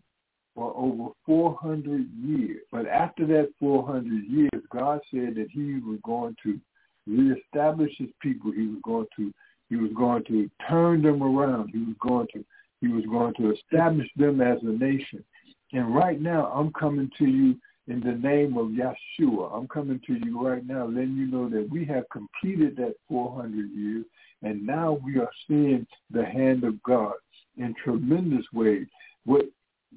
for 0.54 0.72
over 0.76 1.10
400 1.26 2.08
years. 2.22 2.60
But 2.70 2.86
after 2.86 3.26
that 3.26 3.50
400 3.58 4.24
years, 4.24 4.50
God 4.70 5.00
said 5.10 5.34
that 5.36 5.48
he 5.50 5.80
was 5.80 5.98
going 6.04 6.36
to 6.44 6.60
reestablish 7.06 7.92
his 7.98 8.10
people. 8.20 8.52
He 8.52 8.66
was 8.66 8.80
going 8.84 9.06
to 9.16 9.32
he 9.70 9.76
was 9.76 9.90
going 9.96 10.24
to 10.24 10.48
turn 10.68 11.02
them 11.02 11.22
around. 11.22 11.70
He 11.70 11.78
was 11.78 11.96
going 12.00 12.28
to 12.34 12.44
he 12.80 12.88
was 12.88 13.04
going 13.06 13.34
to 13.34 13.52
establish 13.52 14.08
them 14.16 14.40
as 14.40 14.58
a 14.62 14.66
nation. 14.66 15.24
And 15.72 15.94
right 15.94 16.20
now, 16.20 16.46
I'm 16.52 16.72
coming 16.72 17.10
to 17.18 17.26
you 17.26 17.56
in 17.88 18.00
the 18.00 18.12
name 18.12 18.56
of 18.56 18.68
Yeshua. 18.68 19.56
I'm 19.56 19.66
coming 19.68 20.00
to 20.06 20.14
you 20.14 20.46
right 20.46 20.64
now, 20.66 20.86
letting 20.86 21.16
you 21.16 21.26
know 21.26 21.48
that 21.48 21.68
we 21.70 21.84
have 21.86 22.04
completed 22.10 22.76
that 22.76 22.94
400 23.08 23.70
years, 23.70 24.04
and 24.42 24.64
now 24.64 24.98
we 25.04 25.18
are 25.18 25.30
seeing 25.48 25.86
the 26.10 26.24
hand 26.24 26.64
of 26.64 26.82
God 26.82 27.14
in 27.56 27.74
tremendous 27.82 28.44
ways. 28.52 28.86
What 29.24 29.46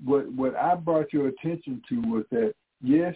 what 0.03 0.31
what 0.31 0.55
I 0.55 0.75
brought 0.75 1.13
your 1.13 1.27
attention 1.27 1.81
to 1.89 2.01
was 2.01 2.25
that 2.31 2.53
yes, 2.81 3.15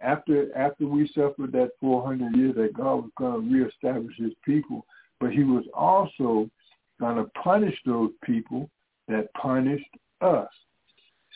after 0.00 0.56
after 0.56 0.86
we 0.86 1.08
suffered 1.08 1.52
that 1.52 1.70
400 1.80 2.36
years, 2.36 2.54
that 2.56 2.74
God 2.74 2.96
was 2.96 3.10
going 3.16 3.48
to 3.48 3.54
reestablish 3.54 4.16
His 4.16 4.32
people, 4.44 4.86
but 5.20 5.32
He 5.32 5.44
was 5.44 5.64
also 5.74 6.50
going 7.00 7.16
to 7.16 7.30
punish 7.42 7.76
those 7.84 8.10
people 8.24 8.70
that 9.08 9.32
punished 9.34 9.84
us. 10.20 10.48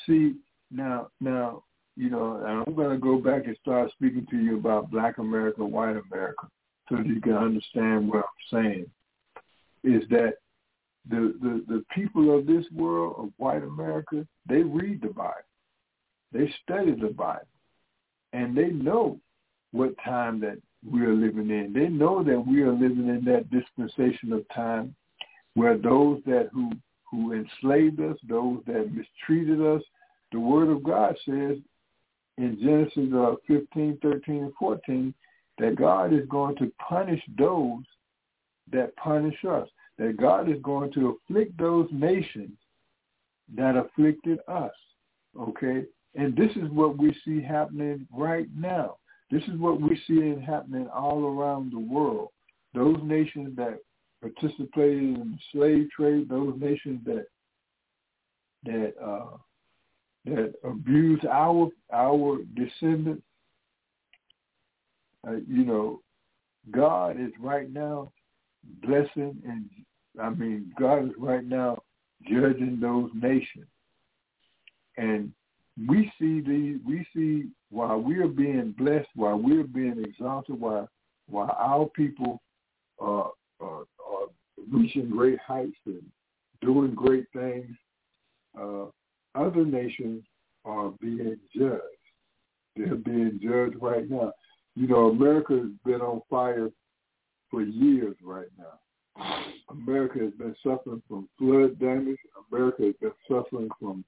See, 0.07 0.35
now 0.71 1.09
now 1.21 1.63
you 1.97 2.11
know, 2.11 2.65
I'm 2.67 2.75
going 2.75 2.91
to 2.91 2.99
go 2.99 3.19
back 3.19 3.47
and 3.47 3.57
start 3.63 3.91
speaking 3.93 4.27
to 4.31 4.37
you 4.37 4.59
about 4.59 4.91
Black 4.91 5.17
America, 5.19 5.65
White 5.65 5.97
America, 5.97 6.47
so 6.89 6.97
that 6.97 7.07
you 7.07 7.21
can 7.23 7.33
understand 7.33 8.09
what 8.09 8.25
I'm 8.25 8.63
saying. 8.63 8.87
Is 9.83 10.07
that 10.11 10.35
the, 11.09 11.35
the, 11.41 11.65
the 11.69 11.85
people 11.95 12.37
of 12.37 12.47
this 12.47 12.65
world, 12.75 13.17
of 13.19 13.31
white 13.37 13.63
America, 13.63 14.27
they 14.49 14.63
read 14.63 15.03
the 15.03 15.09
Bible. 15.09 15.35
They 16.33 16.53
study 16.63 16.93
the 16.93 17.09
Bible. 17.09 17.47
And 18.33 18.57
they 18.57 18.69
know 18.69 19.19
what 19.73 19.95
time 20.05 20.41
that 20.41 20.59
we 20.91 21.03
are 21.03 21.15
living 21.15 21.51
in. 21.51 21.73
They 21.73 21.89
know 21.89 22.23
that 22.23 22.45
we 22.47 22.63
are 22.63 22.73
living 22.73 23.09
in 23.09 23.25
that 23.27 23.51
dispensation 23.51 24.33
of 24.33 24.45
time 24.55 24.95
where 25.55 25.79
those 25.79 26.21
that 26.27 26.51
who, 26.53 26.71
who 27.11 27.33
enslaved 27.33 28.01
us, 28.01 28.17
those 28.29 28.61
that 28.67 28.93
mistreated 28.93 29.61
us, 29.61 29.83
the 30.33 30.41
Word 30.41 30.69
of 30.69 30.83
God 30.83 31.17
says 31.25 31.57
in 32.39 32.59
Genesis 32.61 33.13
uh, 33.15 33.37
15, 33.47 33.99
13, 34.03 34.45
and 34.45 34.53
14 34.59 35.15
that 35.59 35.77
God 35.77 36.13
is 36.13 36.29
going 36.29 36.57
to 36.57 36.71
punish 36.79 37.23
those 37.39 37.83
that 38.73 38.95
punish 38.97 39.37
us, 39.49 39.69
that 39.99 40.17
God 40.17 40.51
is 40.51 40.61
going 40.63 40.93
to 40.93 41.19
afflict 41.29 41.57
those 41.59 41.89
nations 41.91 42.53
that 43.57 43.77
afflicted 43.77 44.39
us, 44.49 44.73
okay? 45.39 45.85
And 46.15 46.37
this 46.37 46.51
is 46.57 46.69
what 46.71 46.99
we 46.99 47.17
see 47.25 47.43
happening 47.43 48.07
right 48.13 48.49
now. 48.57 48.97
This 49.31 49.43
is 49.45 49.59
what 49.59 49.81
we're 49.81 49.99
seeing 50.07 50.41
happening 50.41 50.89
all 50.89 51.25
around 51.25 51.73
the 51.73 51.79
world. 51.79 52.29
Those 52.75 52.99
nations 53.03 53.57
that 53.57 53.79
participated 54.21 54.99
in 54.99 55.37
the 55.37 55.39
slave 55.53 55.89
trade, 55.91 56.29
those 56.29 56.55
nations 56.59 57.01
that 57.05 57.27
that 58.65 58.95
uh, 59.03 59.37
that 60.25 60.55
abuse 60.65 61.21
our 61.31 61.71
our 61.93 62.39
descendants. 62.55 63.23
Uh, 65.27 65.37
you 65.49 65.65
know, 65.65 66.01
God 66.71 67.21
is 67.21 67.33
right 67.41 67.73
now 67.73 68.13
blessing 68.83 69.37
and 69.47 69.69
I 70.21 70.31
mean 70.31 70.73
God 70.79 71.05
is 71.05 71.13
right 71.19 71.45
now 71.45 71.79
judging 72.25 72.79
those 72.81 73.11
nations. 73.15 73.67
And 74.97 75.33
we 75.89 76.11
see 76.19 76.41
the 76.41 76.81
we 76.87 77.07
see 77.15 77.49
while 77.71 77.99
we're 77.99 78.29
being 78.29 78.75
blessed, 78.79 79.09
while 79.15 79.37
we're 79.37 79.65
being 79.65 80.03
exalted, 80.03 80.59
while 80.59 80.89
while 81.29 81.55
our 81.59 81.87
people 81.87 82.41
are, 82.99 83.31
are, 83.61 83.81
are 83.81 84.27
reaching 84.71 85.11
great 85.11 85.39
heights 85.41 85.77
and 85.87 86.03
doing 86.61 86.95
great 86.95 87.27
things, 87.33 87.77
uh, 88.59 88.87
other 89.35 89.65
nations 89.65 90.25
are 90.65 90.93
being 91.01 91.37
judged. 91.55 91.83
They're 92.77 92.95
being 92.95 93.41
judged 93.43 93.77
right 93.81 94.09
now. 94.09 94.33
You 94.75 94.87
know, 94.87 95.09
America 95.09 95.55
has 95.55 95.71
been 95.85 96.01
on 96.01 96.23
fire 96.31 96.71
for 97.51 97.63
years 97.63 98.17
right 98.23 98.49
now. 98.59 98.79
America 99.71 100.19
has 100.19 100.33
been 100.33 100.55
suffering 100.63 101.03
from 101.09 101.29
flood 101.39 101.79
damage. 101.79 102.19
America 102.53 102.83
has 102.85 102.95
been 103.01 103.13
suffering 103.29 103.69
from 103.81 104.05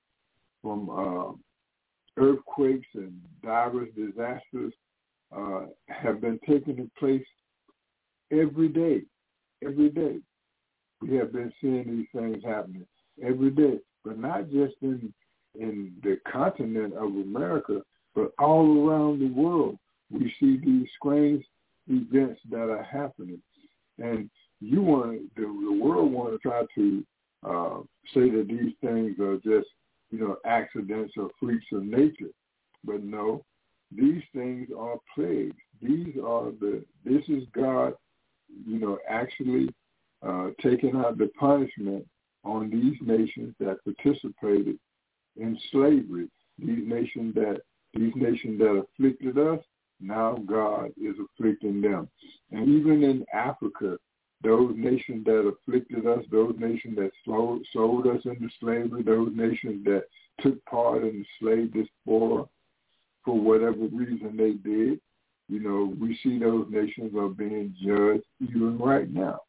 from 0.62 0.90
uh, 0.90 2.22
earthquakes 2.22 2.88
and 2.94 3.12
diverse 3.42 3.88
disasters 3.96 4.72
uh, 5.34 5.66
have 5.86 6.20
been 6.20 6.38
taking 6.48 6.90
place 6.98 7.24
every 8.30 8.68
day. 8.68 9.02
Every 9.64 9.88
day, 9.88 10.18
we 11.00 11.16
have 11.16 11.32
been 11.32 11.52
seeing 11.60 11.84
these 11.86 12.06
things 12.14 12.42
happening 12.44 12.86
every 13.22 13.50
day, 13.50 13.78
but 14.04 14.18
not 14.18 14.50
just 14.50 14.74
in 14.82 15.12
in 15.58 15.92
the 16.02 16.18
continent 16.30 16.94
of 16.94 17.08
America, 17.08 17.82
but 18.14 18.32
all 18.38 18.88
around 18.88 19.20
the 19.20 19.28
world. 19.28 19.76
We 20.10 20.32
see 20.38 20.58
these 20.64 20.86
strange 20.96 21.44
events 21.88 22.40
that 22.50 22.70
are 22.70 22.82
happening, 22.82 23.40
and 23.98 24.30
you 24.60 24.82
want 24.82 25.34
the, 25.36 25.42
the 25.42 25.80
world 25.82 26.12
want 26.12 26.32
to 26.32 26.38
try 26.38 26.62
to 26.74 27.04
uh, 27.46 27.80
say 28.14 28.30
that 28.30 28.46
these 28.48 28.72
things 28.82 29.18
are 29.20 29.36
just 29.36 29.68
you 30.10 30.18
know 30.18 30.36
accidents 30.44 31.14
or 31.16 31.30
freaks 31.40 31.66
of 31.72 31.84
nature, 31.84 32.30
but 32.84 33.02
no, 33.02 33.44
these 33.94 34.22
things 34.34 34.68
are 34.78 34.96
plagues. 35.14 35.56
These 35.80 36.16
are 36.24 36.50
the 36.60 36.84
this 37.04 37.22
is 37.28 37.44
God, 37.54 37.94
you 38.66 38.78
know, 38.78 38.98
actually 39.08 39.74
uh, 40.26 40.48
taking 40.62 40.96
out 40.96 41.18
the 41.18 41.30
punishment 41.38 42.06
on 42.44 42.70
these 42.70 42.96
nations 43.00 43.54
that 43.60 43.82
participated 43.84 44.78
in 45.36 45.58
slavery. 45.70 46.28
These 46.58 46.86
nations 46.86 47.34
that 47.34 47.60
these 47.94 48.12
nations 48.16 48.58
that 48.58 48.84
afflicted 48.84 49.38
us, 49.38 49.60
now 50.00 50.38
God 50.46 50.90
is 51.00 51.16
afflicting 51.18 51.80
them. 51.80 52.08
And 52.52 52.68
even 52.68 53.02
in 53.02 53.24
Africa, 53.32 53.98
those 54.42 54.72
nations 54.76 55.24
that 55.24 55.52
afflicted 55.52 56.06
us, 56.06 56.24
those 56.30 56.54
nations 56.58 56.96
that 56.96 57.10
sold, 57.24 57.66
sold 57.72 58.06
us 58.06 58.20
into 58.24 58.48
slavery, 58.60 59.02
those 59.02 59.30
nations 59.34 59.84
that 59.84 60.04
took 60.40 60.64
part 60.66 61.02
in 61.02 61.20
the 61.20 61.26
slave 61.40 61.72
diaspora 61.72 62.44
for 63.24 63.40
whatever 63.40 63.86
reason 63.92 64.36
they 64.36 64.52
did, 64.52 65.00
you 65.48 65.60
know, 65.60 65.94
we 66.00 66.18
see 66.22 66.38
those 66.38 66.66
nations 66.70 67.14
are 67.16 67.28
being 67.28 67.74
judged 67.82 68.24
even 68.40 68.78
right 68.78 69.12
now. 69.12 69.40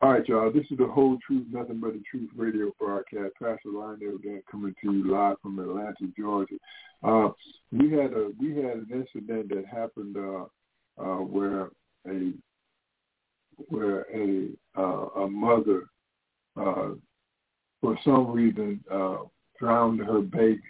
All 0.00 0.12
right, 0.12 0.28
y'all. 0.28 0.52
This 0.52 0.64
is 0.70 0.78
the 0.78 0.86
whole 0.86 1.18
truth, 1.26 1.48
nothing 1.50 1.80
but 1.80 1.92
the 1.92 2.02
truth 2.08 2.30
radio 2.36 2.70
broadcast. 2.78 3.32
Pastor 3.42 3.70
Lionel 3.70 4.18
Gantt 4.24 4.42
coming 4.48 4.72
to 4.80 4.92
you 4.92 5.10
live 5.10 5.38
from 5.42 5.58
Atlanta, 5.58 6.06
Georgia. 6.16 6.54
Uh, 7.02 7.30
we 7.72 7.90
had 7.90 8.12
a 8.12 8.30
we 8.38 8.54
had 8.54 8.76
an 8.76 8.86
incident 8.92 9.48
that 9.48 9.64
happened 9.66 10.16
uh, 10.16 10.44
uh, 11.02 11.16
where 11.16 11.70
a 12.08 12.32
where 13.56 14.02
a 14.14 14.50
uh, 14.76 15.22
a 15.22 15.28
mother 15.28 15.86
uh, 16.56 16.90
for 17.80 17.98
some 18.04 18.30
reason 18.30 18.78
uh, 18.92 19.16
drowned 19.58 19.98
her 19.98 20.20
baby, 20.20 20.62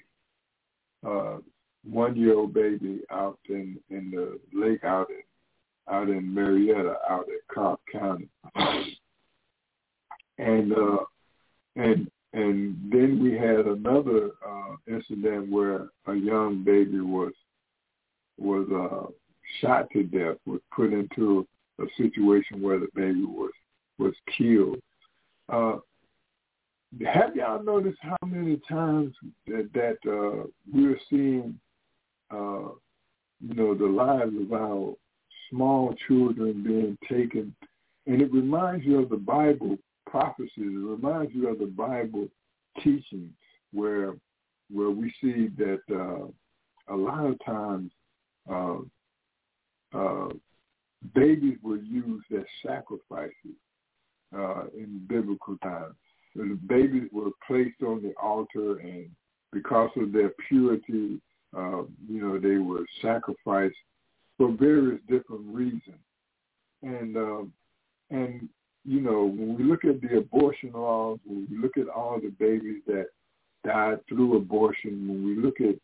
one 1.85 2.17
year 2.17 2.35
old 2.35 2.55
baby 2.55 3.03
out 3.11 3.39
in 3.51 3.79
in 3.91 4.11
the 4.11 4.41
lake 4.59 4.85
out 4.85 5.11
in 5.11 5.23
out 5.95 6.09
in 6.09 6.33
Marietta 6.33 6.97
out 7.11 7.27
at 7.29 7.55
Cobb 7.55 7.79
County 7.93 8.31
and 10.39 10.73
uh, 10.73 11.05
and 11.77 12.11
and 12.33 12.77
then 12.91 13.23
we 13.23 13.33
had 13.33 13.67
another 13.67 14.31
uh, 14.47 14.77
incident 14.87 15.51
where 15.51 15.89
a 16.07 16.15
young 16.15 16.63
baby 16.65 17.01
was 17.01 17.33
was 18.39 18.69
uh, 18.71 19.11
shot 19.61 19.91
to 19.93 20.03
death, 20.03 20.37
was 20.47 20.61
put 20.75 20.93
into 20.93 21.47
a 21.81 21.85
situation 21.97 22.61
where 22.61 22.79
the 22.79 22.89
baby 22.95 23.25
was 23.25 23.53
was 23.99 24.15
killed. 24.37 24.81
Uh, 25.49 25.79
have 27.05 27.37
y'all 27.37 27.63
noticed 27.63 27.99
how 28.01 28.17
many 28.27 28.61
times 28.69 29.15
that, 29.47 29.69
that 29.75 29.99
uh, 30.11 30.47
we're 30.73 30.99
seeing, 31.11 31.59
uh, 32.31 32.71
you 33.41 33.55
know, 33.55 33.75
the 33.75 33.87
lives 33.87 34.33
of 34.41 34.53
our 34.53 34.95
small 35.51 35.95
children 36.07 36.63
being 36.63 36.97
taken, 37.09 37.55
and 38.07 38.23
it 38.23 38.33
reminds 38.33 38.85
you 38.85 39.03
of 39.03 39.11
the 39.11 39.17
Bible 39.17 39.77
prophecies. 40.11 40.51
It 40.57 40.87
reminds 40.97 41.35
you 41.35 41.49
of 41.49 41.59
the 41.59 41.67
Bible 41.67 42.29
teaching 42.83 43.31
where 43.73 44.15
where 44.71 44.91
we 44.91 45.13
see 45.21 45.49
that 45.57 45.81
uh, 45.91 46.95
a 46.95 46.97
lot 46.97 47.25
of 47.25 47.37
times 47.45 47.91
uh, 48.51 48.79
uh, 49.95 50.29
babies 51.15 51.57
were 51.63 51.77
used 51.77 52.27
as 52.37 52.45
sacrifices 52.67 53.57
uh, 54.37 54.65
in 54.77 55.01
biblical 55.09 55.57
times. 55.59 55.95
The 56.35 56.59
babies 56.67 57.09
were 57.13 57.31
placed 57.47 57.83
on 57.83 58.03
the 58.03 58.13
altar, 58.23 58.79
and 58.79 59.09
because 59.53 59.91
of 59.97 60.13
their 60.13 60.33
purity, 60.49 61.21
uh, 61.57 61.83
you 62.09 62.21
know, 62.21 62.39
they 62.39 62.59
were 62.59 62.85
sacrificed 63.01 63.75
for 64.37 64.53
various 64.53 65.01
different 65.09 65.47
reasons. 65.47 65.99
And 66.83 67.17
um, 67.17 67.53
and 68.11 68.49
you 68.85 69.01
know, 69.01 69.25
when 69.25 69.57
we 69.57 69.65
look 69.65 69.85
at 69.85 70.01
the 70.01 70.19
abortion 70.19 70.73
laws, 70.73 71.19
when 71.25 71.47
we 71.51 71.59
look 71.59 71.77
at 71.77 71.89
all 71.89 72.21
the 72.21 72.31
babies 72.39 72.83
that 72.87 73.07
died 73.65 73.99
through 74.09 74.37
abortion, 74.37 75.09
when 75.09 75.25
we 75.25 75.37
look 75.37 75.61
at 75.61 75.77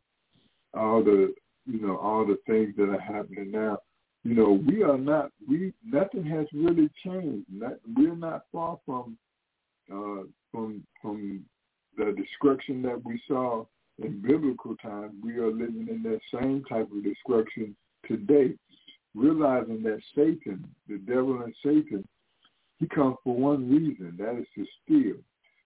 all 0.78 1.02
the, 1.02 1.34
you 1.66 1.80
know, 1.80 1.96
all 1.96 2.24
the 2.24 2.38
things 2.46 2.74
that 2.76 2.88
are 2.88 3.00
happening 3.00 3.50
now, 3.50 3.78
you 4.22 4.34
know, 4.34 4.60
we 4.66 4.82
are 4.82 4.96
not, 4.96 5.30
we, 5.46 5.72
nothing 5.84 6.24
has 6.24 6.46
really 6.54 6.88
changed. 7.04 7.46
Not, 7.52 7.74
we're 7.94 8.16
not 8.16 8.44
far 8.50 8.78
from, 8.86 9.18
uh, 9.92 10.24
from, 10.50 10.82
from 11.02 11.44
the 11.98 12.14
destruction 12.16 12.80
that 12.82 13.04
we 13.04 13.20
saw 13.28 13.66
in 14.02 14.22
biblical 14.22 14.76
times. 14.76 15.12
We 15.22 15.36
are 15.36 15.50
living 15.50 15.88
in 15.90 16.02
that 16.04 16.20
same 16.32 16.64
type 16.64 16.88
of 16.90 17.04
destruction 17.04 17.76
today, 18.08 18.54
realizing 19.14 19.82
that 19.82 20.00
Satan, 20.14 20.66
the 20.88 20.98
devil 20.98 21.42
and 21.42 21.54
Satan, 21.62 22.06
he 22.78 22.86
comes 22.88 23.16
for 23.24 23.34
one 23.34 23.70
reason, 23.70 24.16
that 24.18 24.38
is 24.38 24.46
to 24.54 24.66
steal. 24.82 25.16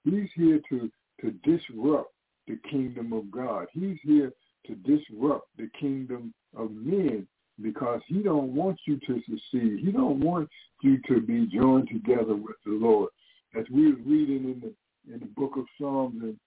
He's 0.05 0.29
here 0.35 0.61
to, 0.69 0.91
to 1.21 1.31
disrupt 1.43 2.13
the 2.47 2.59
kingdom 2.71 3.13
of 3.13 3.31
God. 3.31 3.67
He's 3.73 3.99
here 4.03 4.33
to 4.67 4.75
disrupt 4.75 5.49
the 5.57 5.71
kingdom 5.79 6.33
of 6.57 6.71
men 6.73 7.27
because 7.61 8.01
he 8.07 8.23
don't 8.23 8.55
want 8.55 8.79
you 8.87 8.99
to 9.07 9.21
succeed. 9.29 9.81
He 9.85 9.91
don't 9.91 10.21
want 10.21 10.49
you 10.83 10.99
to 11.09 11.21
be 11.21 11.47
joined 11.47 11.89
together 11.89 12.35
with 12.35 12.57
the 12.65 12.73
Lord. 12.73 13.11
As 13.59 13.65
we 13.73 13.93
were 13.93 13.99
reading 14.05 14.45
in 14.45 14.61
the 14.61 14.73
in 15.13 15.21
the 15.21 15.27
book 15.27 15.53
of 15.57 15.65
Psalms 15.79 16.23
and 16.23 16.39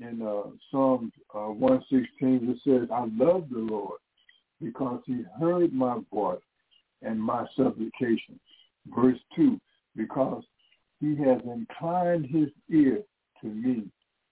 in 0.00 0.22
uh, 0.26 0.44
Psalms 0.70 1.12
uh, 1.34 1.50
116, 1.50 2.50
it 2.50 2.58
says, 2.64 2.88
I 2.90 3.00
love 3.00 3.48
the 3.50 3.58
Lord 3.58 3.98
because 4.60 5.00
he 5.06 5.22
heard 5.38 5.72
my 5.72 5.98
voice 6.10 6.40
and 7.02 7.22
my 7.22 7.44
supplication. 7.54 8.40
Verse 8.94 9.18
2, 9.36 9.60
because 9.96 10.42
he 11.00 11.16
has 11.16 11.40
inclined 11.44 12.26
his 12.26 12.48
ear 12.70 13.02
to 13.40 13.46
me. 13.46 13.84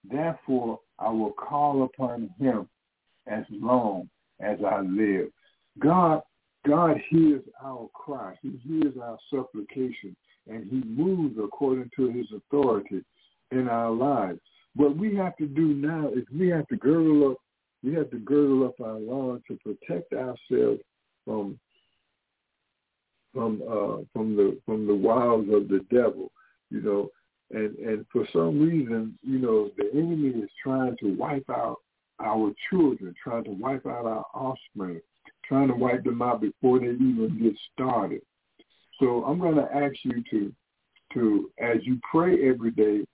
Therefore, 0.09 0.79
I 0.99 1.09
will 1.09 1.33
call 1.33 1.83
upon 1.83 2.29
him 2.39 2.67
as 3.27 3.43
long 3.49 4.09
as 4.39 4.57
I 4.65 4.81
live. 4.81 5.27
God, 5.79 6.21
God 6.67 6.97
hears 7.09 7.43
our 7.63 7.89
cry. 7.93 8.35
He 8.41 8.59
hears 8.63 8.93
our 9.01 9.17
supplication, 9.29 10.15
and 10.47 10.69
he 10.69 10.81
moves 10.87 11.37
according 11.41 11.91
to 11.97 12.09
his 12.09 12.25
authority 12.35 13.03
in 13.51 13.67
our 13.67 13.91
lives. 13.91 14.39
What 14.75 14.95
we 14.95 15.15
have 15.15 15.35
to 15.37 15.47
do 15.47 15.73
now 15.73 16.09
is 16.09 16.23
we 16.33 16.47
have 16.49 16.67
to 16.69 16.77
girdle 16.77 17.31
up, 17.31 17.37
we 17.83 17.93
have 17.93 18.09
to 18.11 18.19
girdle 18.19 18.65
up 18.65 18.79
our 18.79 18.97
loins 18.97 19.43
to 19.49 19.57
protect 19.57 20.13
ourselves 20.13 20.81
from 21.25 21.59
from 23.33 23.61
uh, 23.63 24.03
from 24.13 24.35
the 24.35 24.57
from 24.65 24.87
the 24.87 24.95
wiles 24.95 25.45
of 25.51 25.67
the 25.67 25.85
devil, 25.91 26.31
you 26.69 26.81
know, 26.81 27.09
and 27.51 27.75
and 27.77 28.05
for 28.11 28.27
some 28.33 28.59
reason, 28.59 29.17
you 29.21 29.39
know, 29.39 29.71
the 29.77 29.89
enemy 29.93 30.43
is 30.43 30.49
trying 30.63 30.95
to 30.97 31.15
wipe 31.15 31.49
out 31.49 31.77
our 32.19 32.51
children, 32.69 33.13
trying 33.23 33.43
to 33.43 33.51
wipe 33.51 33.85
out 33.85 34.05
our 34.05 34.25
offspring, 34.33 35.01
trying 35.45 35.67
to 35.67 35.75
wipe 35.75 36.03
them 36.03 36.21
out 36.21 36.41
before 36.41 36.79
they 36.79 36.87
even 36.87 37.39
get 37.41 37.53
started. 37.73 38.21
So 38.99 39.23
I'm 39.25 39.39
going 39.39 39.55
to 39.55 39.67
ask 39.73 39.95
you 40.03 40.23
to 40.31 40.53
to 41.13 41.51
as 41.59 41.77
you 41.83 41.99
pray 42.09 42.47
every 42.47 42.71
day, 42.71 43.05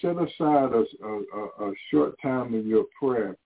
set 0.00 0.16
aside 0.16 0.72
a, 0.72 0.84
a, 1.04 1.68
a 1.68 1.72
short 1.90 2.14
time 2.22 2.54
in 2.54 2.66
your 2.66 2.84
prayer 2.98 3.36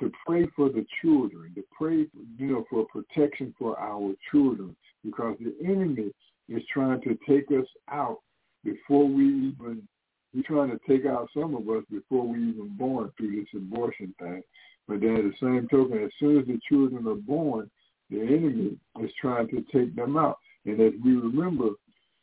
to 0.00 0.10
pray 0.26 0.46
for 0.56 0.68
the 0.68 0.84
children, 1.00 1.52
to 1.54 1.62
pray, 1.76 2.06
you 2.38 2.46
know, 2.46 2.64
for 2.68 2.84
protection 2.86 3.54
for 3.58 3.78
our 3.78 4.12
children, 4.30 4.74
because 5.04 5.36
the 5.40 5.54
enemy 5.64 6.10
is 6.48 6.62
trying 6.72 7.00
to 7.02 7.18
take 7.28 7.50
us 7.50 7.66
out 7.90 8.18
before 8.64 9.06
we 9.06 9.24
even 9.24 9.86
he's 10.32 10.44
trying 10.44 10.70
to 10.70 10.80
take 10.88 11.06
out 11.06 11.28
some 11.34 11.54
of 11.54 11.68
us 11.68 11.84
before 11.90 12.26
we 12.26 12.38
even 12.38 12.76
born 12.76 13.10
through 13.16 13.36
this 13.36 13.48
abortion 13.54 14.14
thing. 14.18 14.42
But 14.88 15.00
then 15.00 15.16
at 15.16 15.22
the 15.22 15.32
same 15.40 15.68
token, 15.70 16.02
as 16.02 16.10
soon 16.18 16.38
as 16.40 16.46
the 16.46 16.58
children 16.68 17.06
are 17.06 17.14
born, 17.14 17.70
the 18.10 18.20
enemy 18.20 18.76
is 19.00 19.10
trying 19.20 19.48
to 19.48 19.64
take 19.72 19.94
them 19.96 20.16
out. 20.16 20.38
And 20.66 20.80
as 20.80 20.92
we 21.02 21.12
remember, 21.12 21.70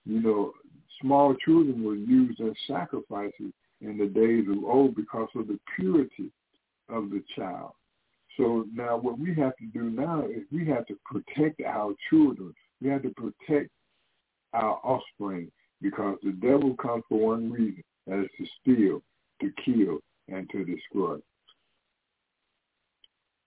you 0.05 0.21
know, 0.21 0.51
small 1.01 1.35
children 1.43 1.83
were 1.83 1.95
used 1.95 2.39
as 2.41 2.51
sacrifices 2.67 3.51
in 3.81 3.97
the 3.97 4.07
days 4.07 4.45
of 4.49 4.63
old 4.63 4.95
because 4.95 5.29
of 5.35 5.47
the 5.47 5.59
purity 5.75 6.31
of 6.89 7.09
the 7.09 7.23
child. 7.35 7.71
So 8.37 8.65
now 8.73 8.97
what 8.97 9.19
we 9.19 9.33
have 9.35 9.55
to 9.57 9.65
do 9.73 9.89
now 9.89 10.25
is 10.25 10.43
we 10.51 10.65
have 10.67 10.85
to 10.87 10.97
protect 11.05 11.61
our 11.61 11.93
children. 12.09 12.53
We 12.81 12.89
have 12.89 13.03
to 13.03 13.09
protect 13.09 13.69
our 14.53 14.79
offspring 14.83 15.51
because 15.81 16.17
the 16.23 16.31
devil 16.31 16.75
comes 16.75 17.03
for 17.09 17.19
one 17.19 17.51
reason, 17.51 17.83
that 18.07 18.19
is 18.19 18.29
to 18.37 18.45
steal, 18.61 19.01
to 19.41 19.51
kill, 19.63 19.99
and 20.27 20.49
to 20.49 20.63
destroy. 20.63 21.17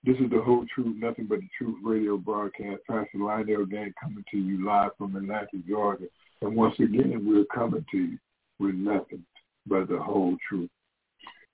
This 0.05 0.17
is 0.19 0.31
the 0.31 0.43
whole 0.43 0.67
truth, 0.75 0.97
nothing 0.99 1.27
but 1.27 1.41
the 1.41 1.49
truth 1.57 1.79
radio 1.83 2.19
broadcast. 2.19 2.83
Pastor 2.89 3.19
Lionel 3.19 3.65
Gantt 3.65 3.95
coming 4.01 4.25
to 4.31 4.37
you 4.37 4.65
live 4.65 4.91
from 4.99 5.17
Atlanta, 5.17 5.57
Georgia. 5.67 6.05
And 6.43 6.55
once 6.55 6.75
again, 6.79 7.25
we're 7.27 7.47
coming 7.47 7.85
to 7.91 7.97
you 7.97 8.19
with 8.59 8.75
nothing 8.75 9.25
but 9.67 9.89
the 9.89 9.99
whole 9.99 10.37
truth. 10.47 10.69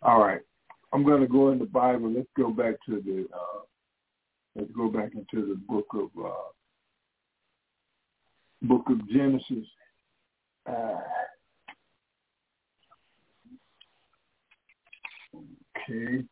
All 0.02 0.18
right. 0.20 0.40
I'm 0.92 1.04
going 1.04 1.20
to 1.20 1.28
go 1.28 1.52
in 1.52 1.60
the 1.60 1.64
Bible. 1.64 2.10
Let's 2.10 2.26
go 2.36 2.50
back 2.50 2.74
to 2.86 3.00
the, 3.00 3.28
uh, 3.32 3.60
let's 4.56 4.70
go 4.72 4.88
back 4.88 5.12
into 5.14 5.46
the 5.46 5.54
book 5.54 5.86
of, 5.94 6.10
uh, 6.20 6.50
book 8.62 8.82
of 8.88 9.08
Genesis. 9.08 9.66
Uh, 10.66 10.98
okay. 15.88 16.24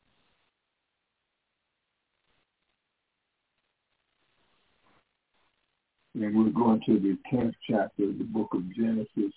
And 6.14 6.36
we're 6.36 6.50
going 6.50 6.80
to 6.86 6.98
the 6.98 7.16
10th 7.32 7.54
chapter 7.68 8.04
of 8.04 8.18
the 8.18 8.24
book 8.24 8.48
of 8.52 8.62
Genesis. 8.74 9.32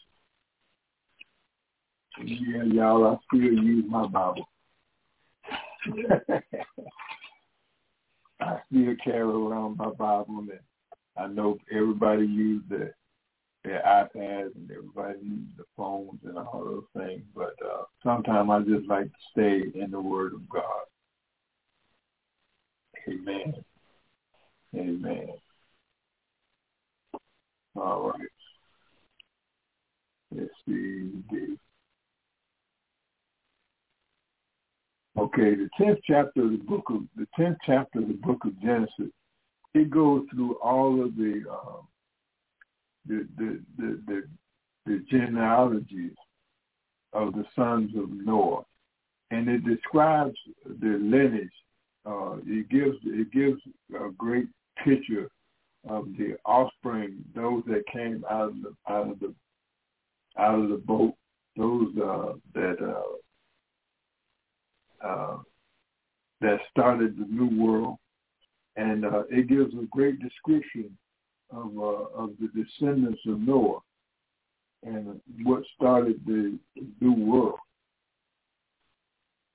Yeah, 2.23 2.63
y'all, 2.63 3.05
I 3.07 3.17
still 3.27 3.53
use 3.53 3.85
my 3.87 4.07
Bible. 4.07 4.45
I 8.41 8.59
still 8.67 8.95
carry 9.03 9.21
around 9.21 9.77
my 9.77 9.89
Bible, 9.91 10.39
and 10.39 10.49
I 11.17 11.27
know 11.27 11.57
everybody 11.71 12.25
uses 12.25 12.67
the, 12.69 12.91
their 13.63 13.81
iPads 13.85 14.55
and 14.55 14.71
everybody 14.71 15.19
uses 15.21 15.55
the 15.57 15.65
phones 15.75 16.19
and 16.23 16.37
all 16.37 16.63
those 16.63 17.05
things, 17.05 17.23
but 17.35 17.55
uh, 17.63 17.83
sometimes 18.03 18.49
I 18.49 18.59
just 18.61 18.87
like 18.87 19.05
to 19.05 19.11
stay 19.31 19.79
in 19.79 19.91
the 19.91 20.01
Word 20.01 20.33
of 20.33 20.47
God. 20.49 20.63
Amen. 23.07 23.53
Amen. 24.75 25.29
All 27.75 28.11
right. 28.11 28.29
Let's 30.33 30.49
see. 30.65 31.11
Okay, 35.17 35.55
the 35.55 35.69
tenth 35.77 35.99
chapter 36.07 36.43
of 36.45 36.51
the 36.51 36.57
book 36.57 36.85
of 36.89 37.01
the 37.17 37.27
tenth 37.35 37.57
chapter 37.65 37.99
of 37.99 38.07
the 38.07 38.13
book 38.13 38.45
of 38.45 38.59
Genesis, 38.61 39.11
it 39.73 39.89
goes 39.89 40.25
through 40.33 40.55
all 40.55 41.01
of 41.03 41.15
the 41.15 41.43
um, 41.49 41.87
the, 43.07 43.27
the 43.37 43.61
the 43.77 44.01
the 44.07 44.23
the 44.85 45.05
genealogies 45.09 46.15
of 47.13 47.33
the 47.33 47.45
sons 47.55 47.91
of 47.97 48.09
Noah, 48.09 48.63
and 49.31 49.49
it 49.49 49.65
describes 49.65 50.37
their 50.81 50.97
lineage. 50.97 51.49
Uh, 52.05 52.37
it 52.45 52.69
gives 52.69 52.97
it 53.03 53.31
gives 53.31 53.61
a 53.95 54.09
great 54.11 54.47
picture 54.83 55.29
of 55.87 56.05
the 56.17 56.35
offspring, 56.45 57.23
those 57.35 57.63
that 57.67 57.85
came 57.91 58.23
out 58.29 58.49
of 58.49 58.61
the 58.61 58.73
out 58.89 59.09
of 59.09 59.19
the 59.19 59.33
out 60.37 60.59
of 60.59 60.69
the 60.69 60.77
boat, 60.77 61.15
those 61.57 61.87
uh, 61.97 62.33
that 62.53 62.77
uh, 62.81 63.03
uh, 65.07 65.37
that 66.41 66.59
started 66.69 67.17
the 67.17 67.25
new 67.25 67.49
world, 67.63 67.97
and 68.75 69.05
uh, 69.05 69.23
it 69.29 69.47
gives 69.47 69.73
a 69.73 69.85
great 69.89 70.19
description 70.19 70.97
of 71.51 71.77
uh, 71.77 72.23
of 72.23 72.31
the 72.39 72.49
descendants 72.55 73.21
of 73.27 73.39
Noah 73.39 73.79
and 74.83 75.19
what 75.43 75.63
started 75.75 76.19
the 76.25 76.57
new 76.99 77.13
world. 77.13 77.59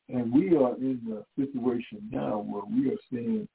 And 0.09 0.33
we 0.33 0.57
are 0.57 0.77
in 0.77 1.01
a 1.13 1.41
situation 1.41 2.09
now 2.13 2.39
where 2.39 2.63
we 2.65 2.91
are 2.93 2.99
seeing 3.11 3.49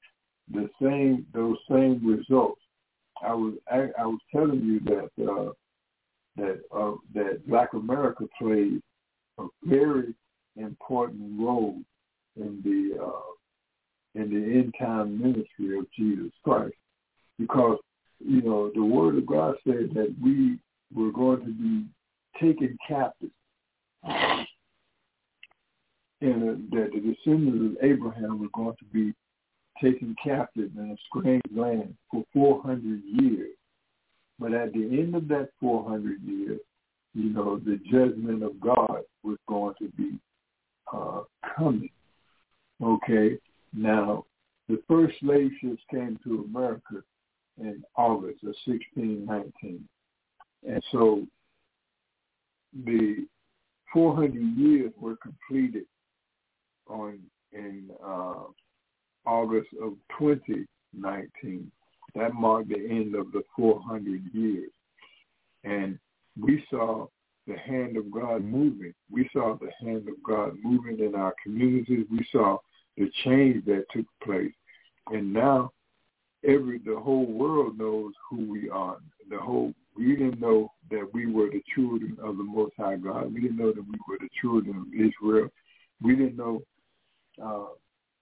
the 0.52 0.68
same 0.80 1.26
those 1.32 1.56
same 1.70 2.00
results. 2.04 2.60
I 3.22 3.32
was 3.32 3.54
I, 3.70 3.88
I 3.98 4.06
was 4.06 4.20
telling 4.34 4.60
you 4.60 4.80
that 4.80 5.30
uh, 5.30 5.52
that 6.36 6.60
uh, 6.76 6.96
that 7.14 7.46
Black 7.46 7.72
America 7.72 8.24
played 8.38 8.82
a 9.38 9.46
very 9.64 10.14
important 10.56 11.40
role 11.40 11.80
in 12.36 12.60
the 12.62 13.02
uh, 13.02 13.20
in 14.14 14.30
the 14.30 14.58
end 14.58 14.74
time 14.78 15.20
ministry 15.20 15.78
of 15.78 15.86
Jesus 15.96 16.32
Christ, 16.44 16.74
because 17.38 17.78
you 18.18 18.42
know 18.42 18.70
the 18.74 18.84
Word 18.84 19.16
of 19.16 19.26
God 19.26 19.54
said 19.64 19.90
that 19.94 20.14
we 20.22 20.58
were 20.94 21.12
going 21.12 21.40
to 21.40 21.52
be 21.52 21.86
taken 22.40 22.76
captive, 22.86 23.30
and 24.04 24.46
uh, 26.20 26.76
that 26.76 26.90
the 26.92 27.00
descendants 27.00 27.76
of 27.76 27.84
Abraham 27.84 28.40
were 28.40 28.48
going 28.52 28.76
to 28.78 28.84
be 28.92 29.14
taken 29.82 30.14
captive 30.22 30.70
in 30.76 30.90
a 30.90 30.96
strange 31.08 31.42
land 31.54 31.94
for 32.10 32.24
400 32.32 33.02
years. 33.04 33.50
But 34.38 34.54
at 34.54 34.72
the 34.72 34.82
end 34.82 35.14
of 35.14 35.28
that 35.28 35.50
400 35.60 36.22
years, 36.22 36.60
you 37.14 37.30
know, 37.30 37.58
the 37.58 37.78
judgment 37.90 38.42
of 38.42 38.58
God 38.60 39.02
was 39.22 39.38
going 39.48 39.74
to 39.80 39.88
be 39.96 40.18
uh, 40.92 41.22
coming. 41.56 41.90
Okay, 42.82 43.38
now 43.72 44.24
the 44.68 44.82
first 44.88 45.14
slave 45.20 45.50
ships 45.60 45.82
came 45.90 46.18
to 46.24 46.48
America 46.48 47.02
in 47.58 47.82
August 47.96 48.42
of 48.42 48.54
1619. 48.64 49.84
And 50.66 50.82
so 50.92 51.26
the 52.84 53.26
400 53.92 54.34
years 54.56 54.92
were 54.98 55.16
completed 55.16 55.84
on 56.88 57.18
in 57.52 57.90
uh, 58.04 58.44
August 59.26 59.68
of 59.82 59.94
2019. 60.18 61.70
That 62.14 62.34
marked 62.34 62.68
the 62.68 62.76
end 62.76 63.14
of 63.14 63.32
the 63.32 63.42
400 63.56 64.22
years. 64.32 64.70
And 65.64 65.98
we 66.40 66.64
saw 66.70 67.06
the 67.46 67.56
hand 67.58 67.96
of 67.96 68.10
God 68.10 68.44
moving. 68.44 68.94
We 69.10 69.28
saw 69.32 69.56
the 69.60 69.70
hand 69.84 70.08
of 70.08 70.22
God 70.22 70.56
moving 70.62 70.98
in 71.00 71.14
our 71.14 71.34
communities. 71.42 72.06
We 72.10 72.26
saw 72.30 72.58
the 72.96 73.10
change 73.24 73.64
that 73.66 73.84
took 73.94 74.06
place. 74.22 74.52
And 75.08 75.32
now 75.32 75.72
every 76.44 76.78
the 76.78 76.96
whole 76.96 77.26
world 77.26 77.78
knows 77.78 78.12
who 78.28 78.50
we 78.50 78.68
are. 78.68 78.98
The 79.30 79.38
whole 79.38 79.72
we 79.96 80.16
didn't 80.16 80.40
know 80.40 80.72
that 80.90 81.08
we 81.12 81.26
were 81.26 81.50
the 81.50 81.62
children 81.74 82.16
of 82.22 82.36
the 82.36 82.44
Most 82.44 82.72
High 82.78 82.96
God. 82.96 83.32
We 83.32 83.40
didn't 83.40 83.58
know 83.58 83.72
that 83.72 83.86
we 83.86 83.98
were 84.08 84.18
the 84.18 84.28
children 84.40 84.76
of 84.76 84.86
Israel. 84.94 85.48
We 86.00 86.16
didn't 86.16 86.36
know 86.36 86.62
uh, 87.42 87.74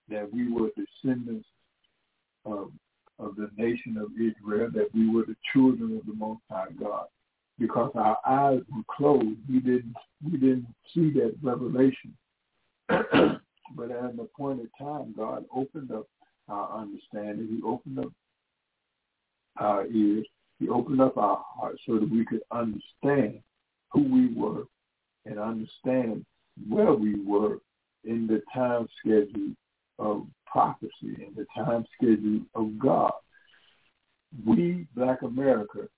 that 0.08 0.32
we 0.32 0.52
were 0.52 0.70
descendants 0.76 1.46
of, 2.44 2.72
of 3.18 3.36
the 3.36 3.50
nation 3.56 3.96
of 3.96 4.08
Israel, 4.14 4.70
that 4.74 4.88
we 4.94 5.08
were 5.08 5.24
the 5.24 5.36
children 5.52 5.96
of 5.96 6.06
the 6.06 6.14
Most 6.14 6.40
High 6.50 6.72
God. 6.78 7.06
Because 7.58 7.92
our 7.94 8.18
eyes 8.26 8.60
were 8.74 8.82
closed, 8.90 9.38
we 9.48 9.60
didn't 9.60 9.94
we 10.24 10.38
didn't 10.38 10.66
see 10.94 11.10
that 11.12 11.34
revelation. 11.42 12.16
but 13.74 13.90
at 13.90 14.12
an 14.12 14.20
appointed 14.20 14.68
time, 14.78 15.14
God 15.16 15.44
opened 15.54 15.92
up 15.92 16.06
our 16.48 16.80
understanding. 16.80 17.48
He 17.48 17.62
opened 17.62 17.98
up 18.00 18.12
our 19.58 19.86
ears. 19.86 20.26
He 20.58 20.68
opened 20.68 21.00
up 21.00 21.16
our 21.16 21.42
hearts 21.56 21.80
so 21.86 21.98
that 21.98 22.10
we 22.10 22.24
could 22.24 22.42
understand 22.50 23.40
who 23.92 24.02
we 24.02 24.34
were 24.34 24.64
and 25.26 25.38
understand 25.38 26.24
where 26.68 26.92
we 26.92 27.20
were 27.24 27.58
in 28.04 28.26
the 28.26 28.42
time 28.52 28.88
schedule 28.98 29.54
of 29.98 30.26
prophecy 30.46 30.92
and 31.02 31.34
the 31.36 31.46
time 31.54 31.84
schedule 31.94 32.40
of 32.54 32.78
God. 32.78 33.12
We, 34.46 34.86
Black 34.94 35.22
America, 35.22 35.88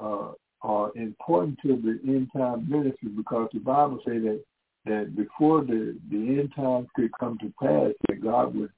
uh, 0.00 0.32
are 0.62 0.90
important 0.96 1.58
to 1.62 1.76
the 1.76 2.00
end 2.10 2.30
time 2.34 2.68
ministry 2.68 3.10
because 3.14 3.48
the 3.52 3.60
Bible 3.60 4.00
says 4.04 4.22
that 4.22 4.42
that 4.86 5.16
before 5.16 5.64
the 5.64 5.96
the 6.10 6.16
end 6.16 6.52
times 6.54 6.88
could 6.94 7.10
come 7.18 7.38
to 7.38 7.52
pass, 7.60 7.92
that 8.08 8.22
God 8.22 8.54
would 8.54 8.70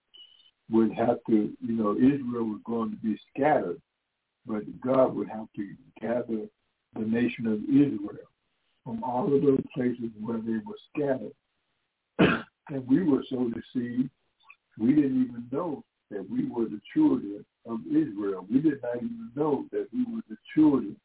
would 0.70 0.92
have 0.92 1.18
to, 1.28 1.52
you 1.60 1.74
know, 1.74 1.94
Israel 1.96 2.44
was 2.44 2.60
going 2.64 2.90
to 2.90 2.96
be 2.96 3.18
scattered, 3.32 3.80
but 4.46 4.62
God 4.80 5.14
would 5.14 5.28
have 5.28 5.46
to 5.56 5.74
gather 6.00 6.46
the 6.94 7.00
nation 7.00 7.46
of 7.46 7.62
Israel 7.64 8.26
from 8.82 9.02
all 9.04 9.32
of 9.32 9.42
those 9.42 9.62
places 9.74 10.10
where 10.20 10.38
they 10.38 10.58
were 10.64 10.78
scattered. 10.92 11.32
and 12.68 12.88
we 12.88 13.02
were 13.04 13.22
so 13.30 13.50
deceived 13.50 14.10
we 14.78 14.94
didn't 14.94 15.22
even 15.22 15.46
know 15.50 15.84
that 16.10 16.28
we 16.30 16.48
were 16.48 16.64
the 16.64 16.80
children 16.94 17.44
of 17.66 17.80
Israel. 17.86 18.46
We 18.50 18.60
did 18.60 18.82
not 18.82 18.96
even 18.96 19.30
know 19.34 19.64
that 19.72 19.88
we 19.92 20.04
were 20.04 20.22
the 20.28 20.36
children 20.54 20.96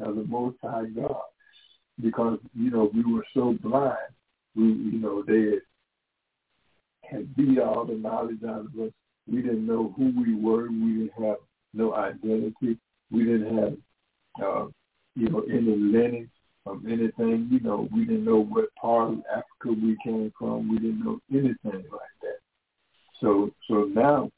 of 0.00 0.16
the 0.16 0.24
Most 0.24 0.56
High 0.62 0.86
God. 0.86 1.22
because 2.02 2.38
you 2.54 2.70
know 2.70 2.90
we 2.92 3.02
were 3.04 3.24
so 3.34 3.56
blind. 3.62 3.96
We 4.54 4.64
you 4.64 4.98
know 4.98 5.22
they 5.22 5.58
had 7.02 7.34
beat 7.36 7.58
all 7.58 7.84
the 7.84 7.94
knowledge 7.94 8.42
out 8.48 8.66
of 8.66 8.80
us. 8.80 8.92
We 9.26 9.42
didn't 9.42 9.66
know 9.66 9.94
who 9.96 10.12
we 10.18 10.34
were. 10.34 10.68
We 10.68 11.06
didn't 11.06 11.22
have 11.22 11.36
no 11.72 11.94
identity. 11.94 12.78
We 13.10 13.24
didn't 13.24 13.56
have 13.58 13.76
uh, 14.42 14.66
you 15.14 15.28
know 15.28 15.44
any 15.50 15.76
lineage 15.76 16.30
of 16.66 16.84
anything. 16.86 17.48
You 17.50 17.60
know 17.60 17.88
we 17.92 18.04
didn't 18.04 18.24
know 18.24 18.42
what 18.42 18.74
part 18.74 19.12
of 19.12 19.22
Africa 19.30 19.80
we 19.80 19.96
came 20.04 20.32
from. 20.38 20.68
We 20.68 20.78
didn't 20.78 21.04
know 21.04 21.20
anything 21.30 21.56
like 21.90 22.16
that. 22.22 22.38
So 23.20 23.50
so 23.68 23.84
now 23.84 24.30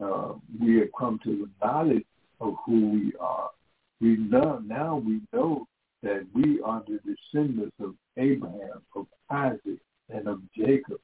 uh, 0.00 0.34
we 0.60 0.76
have 0.78 0.88
come 0.98 1.18
to 1.24 1.30
the 1.30 1.66
knowledge 1.66 2.04
of 2.40 2.54
who 2.64 2.90
we 2.90 3.12
are. 3.20 3.50
We 4.00 4.16
know 4.16 4.60
now 4.64 4.96
we 5.04 5.20
know 5.32 5.66
that 6.02 6.26
we 6.34 6.60
are 6.62 6.82
the 6.86 7.00
descendants 7.04 7.74
of 7.80 7.94
Abraham, 8.16 8.82
of 8.94 9.06
Isaac, 9.30 9.80
and 10.10 10.28
of 10.28 10.40
Jacob. 10.56 11.00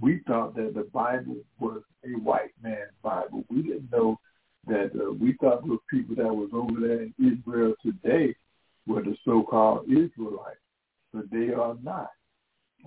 We 0.00 0.20
thought 0.26 0.54
that 0.56 0.74
the 0.74 0.88
Bible 0.92 1.36
was 1.58 1.82
a 2.04 2.18
white 2.20 2.52
man's 2.62 2.92
Bible. 3.02 3.44
We 3.50 3.62
didn't 3.62 3.90
know 3.90 4.18
that 4.66 4.90
uh, 4.94 5.12
we 5.12 5.36
thought 5.40 5.66
those 5.66 5.78
people 5.90 6.14
that 6.16 6.34
was 6.34 6.50
over 6.52 6.80
there 6.80 7.02
in 7.02 7.14
Israel 7.18 7.74
today 7.82 8.34
were 8.86 9.02
the 9.02 9.16
so-called 9.24 9.86
Israelites, 9.86 10.60
but 11.12 11.30
they 11.30 11.52
are 11.52 11.76
not. 11.82 12.10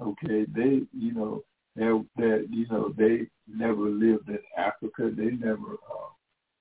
Okay, 0.02 0.46
they, 0.56 0.82
you 0.94 1.14
know, 1.14 1.44
that 1.76 2.48
you 2.50 2.68
know 2.70 2.94
they 2.98 3.28
never 3.48 3.90
lived 3.90 4.30
in 4.30 4.40
Africa. 4.58 5.12
They 5.16 5.32
never 5.32 5.74
uh, 5.74 6.10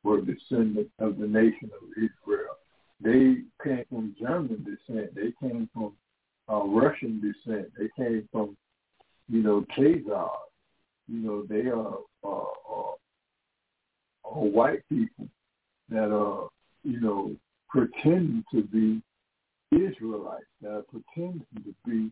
were 0.02 0.20
descendants 0.20 0.90
of 0.98 1.18
the 1.18 1.26
nation 1.26 1.70
of 1.80 1.88
Israel. 1.96 2.56
They 3.02 3.42
came 3.62 3.84
from 3.88 4.14
German 4.20 4.64
descent. 4.64 5.14
They 5.14 5.32
came 5.40 5.68
from 5.72 5.92
uh, 6.48 6.64
Russian 6.64 7.20
descent. 7.20 7.68
They 7.78 7.88
came 7.96 8.28
from 8.30 8.56
you 9.28 9.42
know 9.42 9.64
Khazars. 9.76 10.28
You 11.08 11.18
know 11.20 11.44
they 11.48 11.68
are 11.68 11.98
uh, 12.24 12.44
uh, 12.72 12.94
are 14.24 14.44
white 14.44 14.82
people 14.88 15.28
that 15.88 16.12
are 16.12 16.48
you 16.84 17.00
know 17.00 17.34
pretending 17.68 18.44
to 18.52 18.62
be 18.62 19.02
Israelites 19.72 20.44
that 20.60 20.70
are 20.70 20.82
pretending 20.82 21.46
to 21.64 21.74
be 21.86 22.10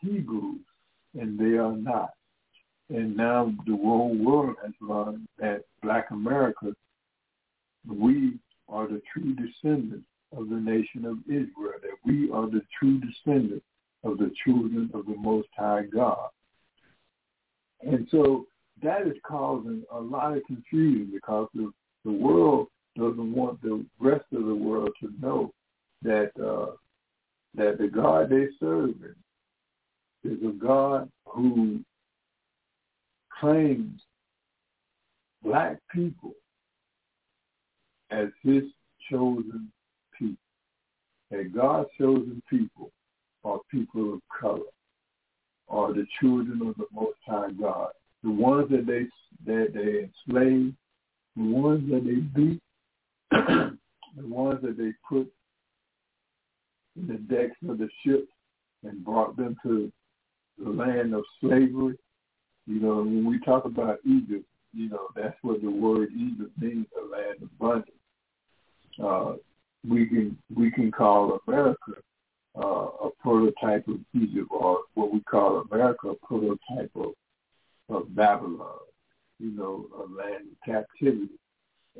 Hebrews 0.00 0.60
and 1.18 1.38
they 1.38 1.56
are 1.56 1.76
not. 1.76 2.10
And 2.90 3.16
now 3.16 3.52
the 3.66 3.76
whole 3.76 4.14
world 4.14 4.56
has 4.62 4.72
learned 4.80 5.26
that 5.38 5.62
Black 5.82 6.10
America, 6.10 6.74
we 7.88 8.34
are 8.68 8.86
the 8.86 9.02
true 9.12 9.34
descendants 9.34 10.06
of 10.36 10.48
the 10.48 10.56
nation 10.56 11.04
of 11.04 11.18
Israel, 11.26 11.78
that 11.82 11.96
we 12.04 12.30
are 12.30 12.50
the 12.50 12.62
true 12.78 13.00
descendants 13.00 13.64
of 14.02 14.18
the 14.18 14.30
children 14.44 14.90
of 14.94 15.06
the 15.06 15.16
Most 15.16 15.48
High 15.56 15.84
God. 15.92 16.28
And 17.80 18.08
so 18.10 18.46
that 18.82 19.06
is 19.06 19.16
causing 19.26 19.84
a 19.92 20.00
lot 20.00 20.36
of 20.36 20.44
confusion 20.44 21.10
because 21.12 21.48
the, 21.54 21.72
the 22.04 22.12
world 22.12 22.68
doesn't 22.96 23.34
want 23.34 23.60
the 23.62 23.84
rest 23.98 24.24
of 24.32 24.46
the 24.46 24.54
world 24.54 24.90
to 25.00 25.12
know 25.20 25.52
that 26.02 26.30
uh, 26.40 26.72
that 27.56 27.78
the 27.78 27.86
God 27.86 28.30
they 28.30 28.48
serve 28.58 28.94
is 30.24 30.38
a 30.42 30.52
God 30.52 31.08
who 31.26 31.80
claims 33.40 34.00
black 35.42 35.78
people 35.92 36.32
as 38.14 38.28
his 38.42 38.62
chosen 39.10 39.70
people. 40.18 40.36
And 41.30 41.54
God's 41.54 41.88
chosen 41.98 42.42
people 42.48 42.90
are 43.44 43.58
people 43.70 44.14
of 44.14 44.20
color, 44.40 44.60
are 45.68 45.92
the 45.92 46.06
children 46.20 46.62
of 46.66 46.76
the 46.76 46.86
Most 46.92 47.18
High 47.26 47.50
God. 47.60 47.90
The 48.22 48.30
ones 48.30 48.70
that 48.70 48.86
they 48.86 49.06
that 49.46 49.74
they 49.74 50.08
enslaved, 50.30 50.74
the 51.36 51.42
ones 51.42 51.90
that 51.90 52.04
they 52.04 52.40
beat, 52.40 52.60
the 53.30 54.26
ones 54.26 54.60
that 54.62 54.78
they 54.78 54.92
put 55.06 55.30
in 56.96 57.06
the 57.08 57.34
decks 57.34 57.56
of 57.68 57.78
the 57.78 57.88
ships 58.04 58.28
and 58.84 59.04
brought 59.04 59.36
them 59.36 59.56
to 59.62 59.90
the 60.62 60.70
land 60.70 61.14
of 61.14 61.24
slavery. 61.40 61.98
You 62.66 62.80
know, 62.80 62.96
when 62.98 63.26
we 63.26 63.40
talk 63.40 63.64
about 63.64 63.98
Egypt, 64.06 64.46
you 64.72 64.88
know, 64.88 65.08
that's 65.14 65.36
what 65.42 65.60
the 65.60 65.70
word 65.70 66.10
Egypt 66.12 66.50
means, 66.58 66.86
the 66.94 67.02
land 67.02 67.42
of 67.42 67.58
bondage. 67.58 67.93
Uh, 69.02 69.34
we 69.88 70.06
can 70.06 70.36
we 70.54 70.70
can 70.70 70.90
call 70.90 71.40
America 71.46 71.92
uh, 72.56 73.06
a 73.06 73.10
prototype 73.20 73.86
of 73.88 73.98
Egypt, 74.14 74.48
or 74.50 74.80
what 74.94 75.12
we 75.12 75.20
call 75.20 75.64
America 75.70 76.08
a 76.08 76.26
prototype 76.26 76.90
of, 76.94 77.12
of 77.88 78.14
Babylon. 78.14 78.78
You 79.40 79.50
know, 79.50 79.86
a 79.96 80.02
land 80.02 80.46
of 80.52 80.64
captivity, 80.64 81.38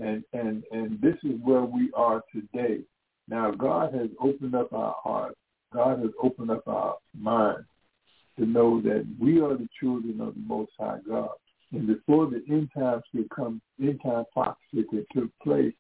and 0.01 0.25
and 0.33 0.63
and 0.71 1.01
this 1.01 1.17
is 1.25 1.39
where 1.43 1.63
we 1.63 1.91
are 1.95 2.23
today. 2.33 2.81
Now, 3.29 3.51
God 3.51 3.95
has 3.95 4.09
opened 4.21 4.55
up 4.55 4.73
our 4.73 4.95
hearts. 5.03 5.37
God 5.73 5.99
has 6.01 6.11
opened 6.23 6.51
up 6.51 6.67
our 6.69 6.97
minds 7.19 7.67
to 8.39 8.47
know 8.47 8.81
that 8.83 9.07
we 9.19 9.41
are 9.41 9.57
the 9.57 9.69
children 9.81 10.21
of 10.21 10.35
the 10.35 10.41
Most 10.41 10.73
High 10.79 10.99
God. 11.09 11.31
And 11.73 11.87
before 11.87 12.27
the 12.27 12.43
end 12.49 12.71
times 12.77 13.03
could 13.13 13.29
come, 13.31 13.61
end 13.81 14.01
time 14.03 14.25
prophecy 14.33 14.85
could 14.91 15.07
took 15.13 15.31
place, 15.43 15.73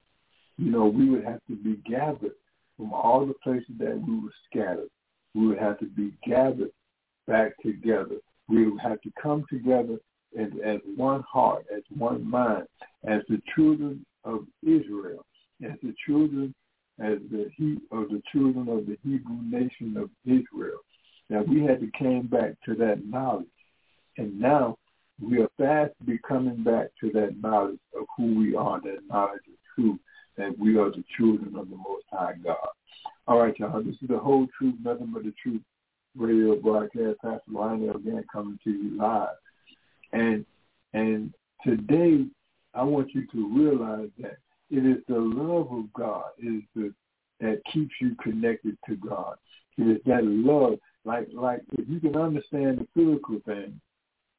you 0.56 0.70
know, 0.70 0.86
we 0.86 1.08
would 1.08 1.24
have 1.24 1.40
to 1.48 1.56
be 1.56 1.76
gathered 1.88 2.32
from 2.76 2.92
all 2.92 3.26
the 3.26 3.34
places 3.42 3.74
that 3.78 4.00
we 4.06 4.20
were 4.20 4.32
scattered. 4.50 4.90
We 5.34 5.48
would 5.48 5.58
have 5.58 5.78
to 5.80 5.86
be 5.86 6.12
gathered 6.26 6.70
back 7.26 7.52
together. 7.62 8.16
We 8.48 8.68
would 8.68 8.80
have 8.80 9.00
to 9.02 9.12
come 9.20 9.44
together 9.50 9.98
as, 10.38 10.48
as 10.64 10.78
one 10.96 11.22
heart, 11.22 11.66
as 11.74 11.82
one 11.96 12.28
mind, 12.28 12.66
as 13.04 13.22
the 13.28 13.40
children 13.54 14.04
of 14.24 14.46
Israel, 14.62 15.24
as 15.64 15.78
the 15.82 15.94
children, 16.06 16.54
as 17.00 17.18
the 17.30 17.50
he 17.56 17.78
of 17.90 18.08
the 18.08 18.22
children 18.32 18.68
of 18.68 18.86
the 18.86 18.96
Hebrew 19.02 19.40
nation 19.42 19.96
of 19.96 20.10
Israel 20.24 20.78
that 21.30 21.46
we 21.46 21.62
had 21.62 21.80
to 21.80 21.90
came 21.98 22.26
back 22.26 22.54
to 22.64 22.74
that 22.76 23.06
knowledge. 23.06 23.46
And 24.18 24.38
now 24.38 24.76
we 25.20 25.40
are 25.40 25.48
fast 25.58 25.92
becoming 26.04 26.62
back 26.62 26.88
to 27.00 27.10
that 27.12 27.36
knowledge 27.40 27.80
of 27.98 28.06
who 28.16 28.38
we 28.38 28.54
are, 28.54 28.80
that 28.80 29.00
knowledge 29.08 29.40
of 29.48 29.54
truth, 29.74 29.98
that 30.36 30.58
we 30.58 30.76
are 30.76 30.90
the 30.90 31.04
children 31.16 31.56
of 31.56 31.70
the 31.70 31.76
Most 31.76 32.04
High 32.10 32.34
God. 32.42 32.56
All 33.26 33.40
right, 33.40 33.58
y'all. 33.58 33.82
This 33.82 33.96
is 34.02 34.08
the 34.08 34.18
whole 34.18 34.46
truth, 34.58 34.74
nothing 34.82 35.10
but 35.12 35.24
the 35.24 35.32
truth 35.42 35.62
radio 36.16 36.56
broadcast. 36.56 37.18
Pastor 37.22 37.40
Lionel 37.50 37.98
Gantt 37.98 38.24
coming 38.32 38.58
to 38.64 38.70
you 38.70 38.96
live. 38.96 39.36
And 40.12 40.44
and 40.92 41.32
today 41.64 42.26
I 42.74 42.82
want 42.82 43.14
you 43.14 43.26
to 43.26 43.48
realize 43.56 44.10
that 44.20 44.36
it 44.70 44.86
is 44.86 45.02
the 45.08 45.18
love 45.18 45.72
of 45.72 45.92
God 45.92 46.30
is 46.38 46.62
the 46.74 46.92
that 47.40 47.60
keeps 47.72 47.94
you 48.00 48.14
connected 48.22 48.76
to 48.88 48.96
God. 48.96 49.36
It 49.76 49.88
is 49.88 50.00
that 50.06 50.24
love 50.24 50.78
like 51.04 51.28
like 51.32 51.62
if 51.72 51.88
you 51.88 52.00
can 52.00 52.16
understand 52.16 52.78
the 52.78 52.86
physical 52.94 53.40
thing, 53.44 53.80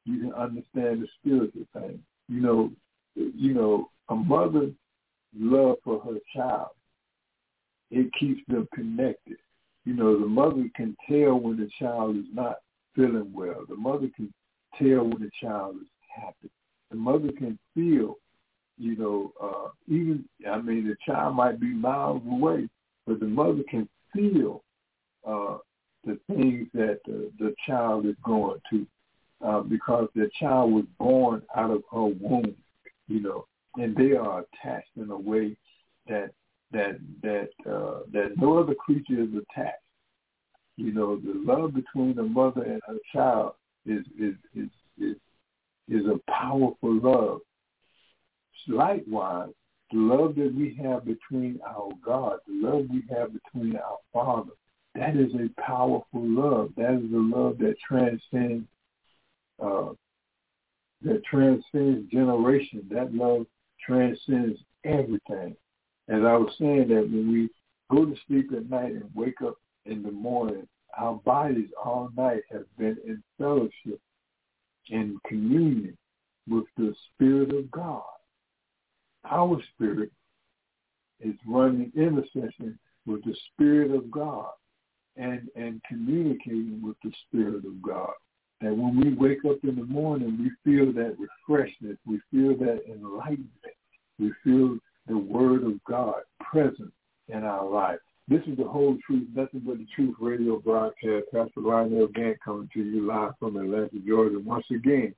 you 0.04 0.20
can 0.20 0.32
understand 0.32 1.02
the 1.02 1.08
spiritual 1.20 1.66
thing. 1.72 2.00
You 2.28 2.40
know, 2.40 2.70
you 3.14 3.54
know, 3.54 3.90
a 4.08 4.14
mother's 4.14 4.72
love 5.38 5.76
for 5.84 6.00
her 6.00 6.18
child, 6.34 6.70
it 7.90 8.12
keeps 8.18 8.40
them 8.48 8.68
connected. 8.74 9.36
You 9.84 9.94
know, 9.94 10.18
the 10.18 10.26
mother 10.26 10.68
can 10.74 10.96
tell 11.08 11.38
when 11.38 11.56
the 11.56 11.70
child 11.78 12.16
is 12.16 12.24
not 12.32 12.56
feeling 12.94 13.32
well. 13.32 13.64
The 13.68 13.76
mother 13.76 14.08
can 14.16 14.32
tell 14.78 15.04
when 15.04 15.20
the 15.20 15.30
child 15.40 15.76
is 15.76 15.88
happy. 16.14 16.50
The 16.90 16.96
mother 16.96 17.30
can 17.36 17.58
feel, 17.74 18.16
you 18.78 18.96
know, 18.96 19.32
uh, 19.40 19.68
even, 19.86 20.24
I 20.50 20.60
mean, 20.60 20.88
the 20.88 20.96
child 21.06 21.36
might 21.36 21.60
be 21.60 21.72
miles 21.72 22.22
away, 22.26 22.68
but 23.06 23.20
the 23.20 23.26
mother 23.26 23.62
can 23.68 23.88
feel 24.12 24.64
uh, 25.26 25.58
the 26.04 26.18
things 26.28 26.68
that 26.74 27.00
the, 27.04 27.30
the 27.38 27.54
child 27.66 28.06
is 28.06 28.16
going 28.24 28.60
to 28.70 28.86
uh, 29.44 29.60
because 29.60 30.08
the 30.14 30.30
child 30.40 30.72
was 30.72 30.84
born 30.98 31.42
out 31.54 31.70
of 31.70 31.82
her 31.92 32.06
womb, 32.06 32.54
you 33.08 33.20
know, 33.20 33.46
and 33.76 33.94
they 33.96 34.12
are 34.12 34.44
attached 34.44 34.90
in 34.96 35.10
a 35.10 35.16
way 35.18 35.56
that 36.08 36.30
that 36.72 36.98
that 37.22 37.50
uh, 37.70 38.00
that 38.12 38.32
no 38.36 38.58
other 38.58 38.74
creature 38.74 39.22
is 39.22 39.28
attached. 39.30 39.82
You 40.76 40.92
know, 40.92 41.16
the 41.16 41.32
love 41.34 41.74
between 41.74 42.18
a 42.18 42.22
mother 42.22 42.62
and 42.62 42.80
her 42.86 42.98
child 43.12 43.52
is 43.84 44.04
is 44.18 44.34
is 44.54 44.68
is, 44.98 45.16
is 45.88 46.06
a 46.06 46.18
powerful 46.30 46.94
love. 47.00 47.40
Likewise, 48.68 49.50
the 49.92 49.98
love 49.98 50.34
that 50.34 50.52
we 50.54 50.76
have 50.82 51.04
between 51.04 51.60
our 51.66 51.90
God, 52.04 52.38
the 52.48 52.68
love 52.68 52.86
we 52.90 53.04
have 53.10 53.30
between 53.32 53.76
our 53.76 53.98
Father, 54.12 54.50
that 54.96 55.16
is 55.16 55.32
a 55.34 55.48
powerful 55.60 56.06
love. 56.14 56.72
That 56.76 56.94
is 56.94 57.12
a 57.12 57.16
love 57.16 57.58
that 57.58 57.76
transcends 57.86 58.66
uh, 59.62 59.92
that 61.02 61.24
transcends 61.24 62.10
generation. 62.10 62.86
That 62.90 63.14
love 63.14 63.46
transcends 63.86 64.58
everything. 64.84 65.56
As 66.08 66.22
I 66.22 66.36
was 66.36 66.54
saying 66.58 66.88
that 66.88 67.08
when 67.10 67.32
we 67.32 67.48
go 67.90 68.04
to 68.04 68.14
sleep 68.26 68.52
at 68.52 68.68
night 68.68 68.92
and 68.92 69.10
wake 69.14 69.42
up 69.44 69.56
in 69.84 70.02
the 70.02 70.10
morning, 70.10 70.66
our 70.96 71.14
bodies 71.14 71.68
all 71.82 72.10
night 72.16 72.42
have 72.50 72.64
been 72.78 72.96
in 73.04 73.22
fellowship, 73.38 74.00
in 74.88 75.18
communion 75.26 75.96
with 76.48 76.64
the 76.76 76.94
Spirit 77.14 77.54
of 77.54 77.70
God. 77.70 78.02
Our 79.28 79.60
spirit 79.74 80.10
is 81.20 81.34
running 81.46 81.92
intercession 81.96 82.78
with 83.04 83.24
the 83.24 83.34
Spirit 83.52 83.90
of 83.90 84.10
God 84.10 84.50
and, 85.16 85.48
and 85.56 85.80
communicating 85.88 86.80
with 86.82 86.96
the 87.02 87.12
Spirit 87.26 87.64
of 87.64 87.82
God. 87.82 88.12
And 88.60 88.80
when 88.80 89.00
we 89.00 89.12
wake 89.14 89.44
up 89.44 89.58
in 89.64 89.76
the 89.76 89.84
morning, 89.84 90.38
we 90.38 90.50
feel 90.64 90.92
that 90.92 91.16
refreshment. 91.18 91.98
We 92.06 92.20
feel 92.30 92.56
that 92.58 92.82
enlightenment. 92.88 93.50
We 94.18 94.32
feel 94.42 94.78
the 95.06 95.18
Word 95.18 95.64
of 95.64 95.82
God 95.84 96.22
present 96.40 96.92
in 97.28 97.44
our 97.44 97.68
life. 97.68 97.98
This 98.28 98.40
is 98.48 98.56
the 98.56 98.64
whole 98.64 98.96
truth, 99.06 99.28
nothing 99.34 99.60
but 99.60 99.78
the 99.78 99.86
truth 99.94 100.16
radio 100.20 100.58
broadcast. 100.58 101.26
Pastor 101.32 101.60
Lionel 101.60 102.08
Gantt 102.08 102.36
coming 102.44 102.68
to 102.74 102.82
you 102.82 103.06
live 103.06 103.32
from 103.38 103.56
Atlanta, 103.56 103.98
Georgia. 104.06 104.40
Once 104.40 104.66
again, 104.70 105.14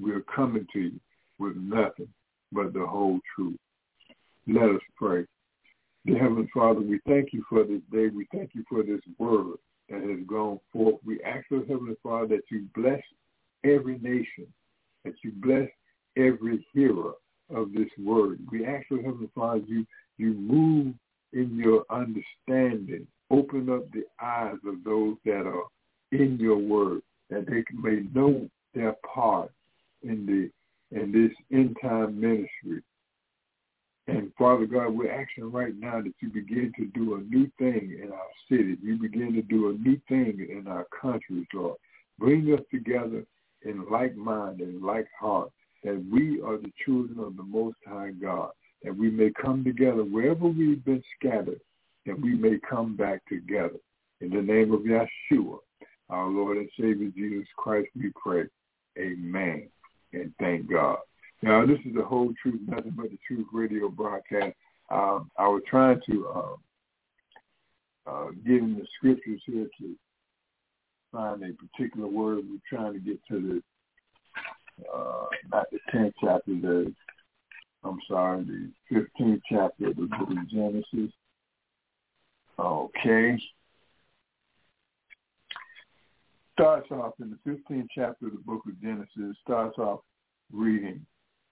we're 0.00 0.22
coming 0.34 0.66
to 0.72 0.80
you 0.80 1.00
with 1.38 1.56
nothing 1.56 2.08
but 2.50 2.72
the 2.72 2.84
whole 2.84 3.20
truth. 3.36 3.56
Let 4.48 4.64
us 4.64 4.80
pray. 4.96 5.26
Dear 6.06 6.18
Heavenly 6.18 6.48
Father, 6.52 6.80
we 6.80 6.98
thank 7.06 7.32
you 7.32 7.44
for 7.48 7.62
this 7.62 7.82
day. 7.92 8.08
We 8.08 8.26
thank 8.32 8.50
you 8.54 8.64
for 8.68 8.82
this 8.82 9.00
word 9.18 9.58
that 9.88 10.02
has 10.02 10.26
gone 10.26 10.58
forth. 10.72 10.96
We 11.04 11.22
ask, 11.22 11.44
oh 11.52 11.60
Heavenly 11.68 11.96
Father, 12.02 12.36
that 12.36 12.42
you 12.50 12.66
bless 12.74 13.00
every 13.64 13.98
nation, 13.98 14.46
that 15.04 15.14
you 15.22 15.32
bless 15.36 15.68
every 16.16 16.66
hearer 16.72 17.12
of 17.54 17.72
this 17.72 17.88
word. 17.98 18.38
We 18.50 18.66
ask, 18.66 18.86
oh 18.90 18.96
Heavenly 18.96 19.30
Father, 19.34 19.62
you 19.66 19.86
you 20.18 20.34
move 20.34 20.94
in 21.32 21.56
your 21.56 21.84
understanding. 21.90 23.06
Open 23.30 23.70
up 23.70 23.90
the 23.92 24.04
eyes 24.20 24.58
of 24.66 24.82
those 24.84 25.16
that 25.24 25.46
are 25.46 25.64
in 26.12 26.38
your 26.40 26.58
word, 26.58 27.02
that 27.30 27.46
they 27.46 27.64
may 27.72 28.02
know 28.12 28.48
their 28.74 28.94
part 29.14 29.50
in 30.02 30.26
the 30.26 30.50
in 30.96 31.12
this 31.12 31.32
end 31.52 31.76
time 31.80 32.20
ministry. 32.20 32.82
And 34.08 34.32
Father 34.36 34.66
God, 34.66 34.90
we're 34.90 35.12
asking 35.12 35.52
right 35.52 35.74
now 35.78 36.00
that 36.00 36.14
you 36.20 36.30
begin 36.30 36.72
to 36.76 36.86
do 36.86 37.14
a 37.14 37.20
new 37.20 37.48
thing 37.58 37.96
in 38.02 38.10
our 38.10 38.18
city. 38.48 38.76
You 38.82 38.96
begin 38.96 39.32
to 39.34 39.42
do 39.42 39.70
a 39.70 39.72
new 39.74 40.00
thing 40.08 40.48
in 40.50 40.66
our 40.66 40.86
countries, 41.00 41.46
Lord. 41.54 41.76
Bring 42.18 42.52
us 42.52 42.60
together 42.72 43.24
in 43.62 43.88
like 43.88 44.16
mind 44.16 44.60
and 44.60 44.82
like 44.82 45.06
heart, 45.18 45.52
that 45.84 46.04
we 46.10 46.40
are 46.42 46.58
the 46.58 46.72
children 46.84 47.18
of 47.20 47.36
the 47.36 47.42
Most 47.42 47.76
High 47.86 48.10
God, 48.10 48.50
that 48.82 48.96
we 48.96 49.10
may 49.10 49.30
come 49.30 49.64
together 49.64 50.04
wherever 50.04 50.46
we've 50.46 50.84
been 50.84 51.02
scattered, 51.18 51.60
that 52.06 52.18
we 52.20 52.34
may 52.34 52.58
come 52.68 52.96
back 52.96 53.22
together. 53.26 53.78
In 54.20 54.30
the 54.30 54.42
name 54.42 54.72
of 54.72 54.80
Yeshua, 54.80 55.58
our 56.10 56.28
Lord 56.28 56.58
and 56.58 56.68
Savior 56.78 57.10
Jesus 57.14 57.48
Christ, 57.56 57.88
we 57.96 58.12
pray. 58.22 58.44
Amen. 58.98 59.68
And 60.12 60.32
thank 60.38 60.70
God. 60.70 60.98
Now, 61.42 61.64
this 61.64 61.78
is 61.86 61.94
the 61.94 62.02
whole 62.02 62.32
truth, 62.42 62.60
nothing 62.66 62.92
but 62.96 63.10
the 63.10 63.18
truth 63.26 63.46
radio 63.52 63.88
broadcast. 63.88 64.54
Um, 64.90 65.30
I 65.38 65.48
was 65.48 65.62
trying 65.70 66.00
to 66.10 66.28
uh, 66.28 68.10
uh, 68.10 68.26
get 68.44 68.56
in 68.56 68.74
the 68.74 68.86
scriptures 68.96 69.40
here 69.46 69.66
to 69.78 69.96
find 71.12 71.42
a 71.42 71.52
particular 71.54 72.08
word. 72.08 72.44
We're 72.50 72.76
trying 72.78 72.92
to 72.92 72.98
get 72.98 73.18
to 73.28 73.40
the, 73.40 73.62
uh, 74.94 75.26
not 75.50 75.66
the 75.70 75.78
10th 75.92 76.12
chapter, 76.20 76.52
the, 76.60 76.92
I'm 77.84 77.98
sorry, 78.08 78.44
the 78.44 78.70
15th 79.20 79.40
chapter 79.48 79.88
of 79.88 79.96
the 79.96 80.02
book 80.02 80.30
of 80.30 80.48
Genesis. 80.50 81.12
Okay. 82.58 83.38
Starts 86.52 86.90
off 86.90 87.14
in 87.20 87.30
the 87.30 87.50
15th 87.50 87.88
chapter 87.94 88.26
of 88.26 88.32
the 88.32 88.38
book 88.38 88.62
of 88.66 88.80
Genesis, 88.82 89.36
starts 89.42 89.78
off 89.78 90.00
reading 90.52 91.06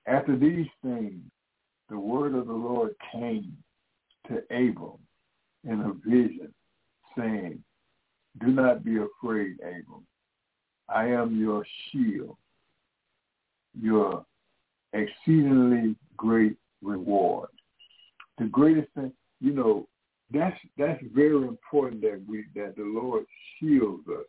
after 0.08 0.36
these 0.36 0.66
things, 0.82 1.22
the 1.90 1.98
word 1.98 2.34
of 2.34 2.46
the 2.46 2.52
Lord 2.52 2.94
came 3.12 3.56
to 4.28 4.38
Abram 4.50 4.98
in 5.64 5.80
a 5.80 5.92
vision, 6.08 6.52
saying, 7.16 7.62
Do 8.40 8.48
not 8.48 8.84
be 8.84 8.96
afraid, 8.96 9.56
Abram. 9.60 10.06
I 10.88 11.06
am 11.08 11.38
your 11.38 11.66
shield, 11.90 12.36
your 13.80 14.24
exceedingly 14.92 15.96
great 16.16 16.56
reward. 16.82 17.48
The 18.38 18.46
greatest 18.46 18.88
thing, 18.94 19.12
you 19.40 19.52
know, 19.52 19.86
that's 20.32 20.56
that's 20.76 21.02
very 21.14 21.46
important 21.46 22.02
that 22.02 22.22
we 22.28 22.44
that 22.54 22.76
the 22.76 22.84
Lord 22.84 23.24
shields 23.58 24.06
us. 24.08 24.26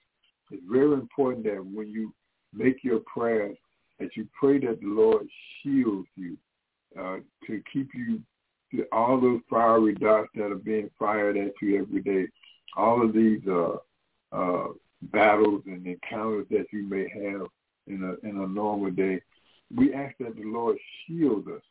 It's 0.51 0.63
very 0.69 0.93
important 0.93 1.43
that 1.45 1.63
when 1.63 1.89
you 1.89 2.13
make 2.53 2.83
your 2.83 2.99
prayers 3.01 3.57
that 3.99 4.15
you 4.15 4.27
pray 4.39 4.59
that 4.59 4.79
the 4.79 4.87
Lord 4.87 5.27
shields 5.61 6.07
you 6.15 6.37
uh, 6.99 7.17
to 7.45 7.61
keep 7.71 7.89
you 7.93 8.21
to 8.71 8.85
all 8.91 9.19
those 9.19 9.41
fiery 9.49 9.93
darts 9.95 10.29
that 10.35 10.51
are 10.51 10.55
being 10.55 10.89
fired 10.97 11.37
at 11.37 11.51
you 11.61 11.81
every 11.81 12.01
day, 12.01 12.27
all 12.77 13.03
of 13.03 13.13
these 13.13 13.41
uh, 13.47 13.75
uh, 14.31 14.67
battles 15.11 15.63
and 15.65 15.85
encounters 15.85 16.45
that 16.49 16.65
you 16.71 16.83
may 16.83 17.07
have 17.09 17.47
in 17.87 18.03
a 18.03 18.27
in 18.27 18.37
a 18.37 18.47
normal 18.47 18.91
day. 18.91 19.21
We 19.75 19.93
ask 19.93 20.15
that 20.19 20.35
the 20.35 20.45
Lord 20.45 20.77
shield 21.05 21.47
us, 21.47 21.61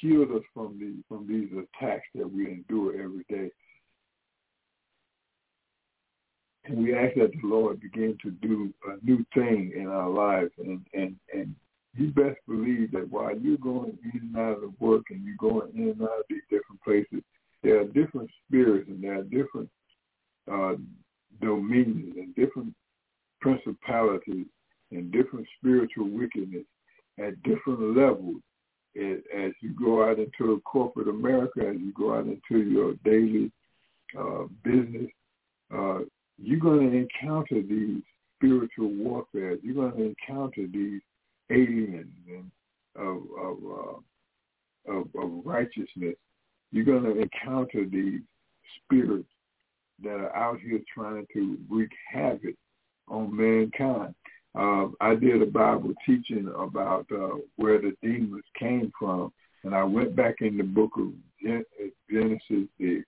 shield 0.00 0.32
us 0.32 0.42
from 0.52 0.78
the 0.78 1.02
from 1.08 1.26
these 1.28 1.48
attacks 1.52 2.06
that 2.14 2.30
we 2.30 2.46
endure 2.46 3.00
every 3.02 3.24
day. 3.28 3.50
And 6.64 6.82
we 6.82 6.94
ask 6.94 7.14
that 7.16 7.32
the 7.32 7.46
Lord 7.46 7.80
begin 7.80 8.16
to 8.22 8.30
do 8.30 8.72
a 8.86 9.04
new 9.04 9.24
thing 9.34 9.72
in 9.76 9.88
our 9.88 10.08
lives. 10.08 10.52
And, 10.58 10.84
and, 10.94 11.16
and 11.34 11.54
you 11.96 12.10
best 12.12 12.38
believe 12.46 12.92
that 12.92 13.10
while 13.10 13.36
you're 13.36 13.56
going 13.58 13.98
in 14.14 14.20
and 14.20 14.36
out 14.36 14.62
of 14.62 14.80
work 14.80 15.02
and 15.10 15.24
you're 15.24 15.36
going 15.38 15.72
in 15.74 15.90
and 15.90 16.02
out 16.02 16.20
of 16.20 16.24
these 16.30 16.42
different 16.50 16.80
places, 16.82 17.22
there 17.62 17.80
are 17.80 17.84
different 17.84 18.30
spirits 18.46 18.88
and 18.88 19.02
there 19.02 19.18
are 19.18 19.24
different 19.24 19.68
uh, 20.50 20.74
dominions 21.40 22.14
and 22.16 22.34
different 22.36 22.72
principalities 23.40 24.46
and 24.92 25.12
different 25.12 25.46
spiritual 25.58 26.08
wickedness 26.08 26.64
at 27.18 27.42
different 27.42 27.96
levels 27.96 28.36
as 28.94 29.52
you 29.60 29.74
go 29.78 30.08
out 30.08 30.18
into 30.18 30.60
corporate 30.64 31.08
America, 31.08 31.60
as 31.60 31.76
you 31.78 31.92
go 31.96 32.14
out 32.14 32.26
into 32.26 32.62
your 32.62 32.94
daily 33.04 33.50
uh, 34.18 34.44
business, 34.62 35.10
uh, 35.74 36.00
you're 36.38 36.60
going 36.60 36.90
to 36.90 36.96
encounter 36.96 37.62
these 37.62 38.02
spiritual 38.36 38.88
warfare. 38.88 39.56
You're 39.62 39.74
going 39.74 39.92
to 39.92 40.14
encounter 40.28 40.66
these 40.66 41.00
aliens 41.50 42.12
and 42.28 42.50
of 42.96 43.22
of, 43.40 43.56
uh, 43.64 44.92
of 44.92 45.06
of 45.14 45.46
righteousness. 45.46 46.16
You're 46.70 46.84
going 46.84 47.04
to 47.04 47.18
encounter 47.18 47.86
these 47.86 48.20
spirits 48.84 49.28
that 50.02 50.16
are 50.16 50.34
out 50.36 50.60
here 50.60 50.80
trying 50.92 51.26
to 51.32 51.58
wreak 51.70 51.90
havoc 52.12 52.54
on 53.08 53.34
mankind. 53.34 54.14
Uh, 54.54 54.88
I 55.00 55.14
did 55.14 55.40
a 55.40 55.46
Bible 55.46 55.94
teaching 56.04 56.48
about 56.58 57.06
uh, 57.10 57.36
where 57.56 57.80
the 57.80 57.92
demons 58.02 58.44
came 58.58 58.92
from, 58.98 59.32
and 59.64 59.74
I 59.74 59.82
went 59.84 60.14
back 60.14 60.36
in 60.40 60.58
the 60.58 60.64
book 60.64 60.92
of 60.98 61.12
Genesis, 62.10 62.68
the 62.78 63.02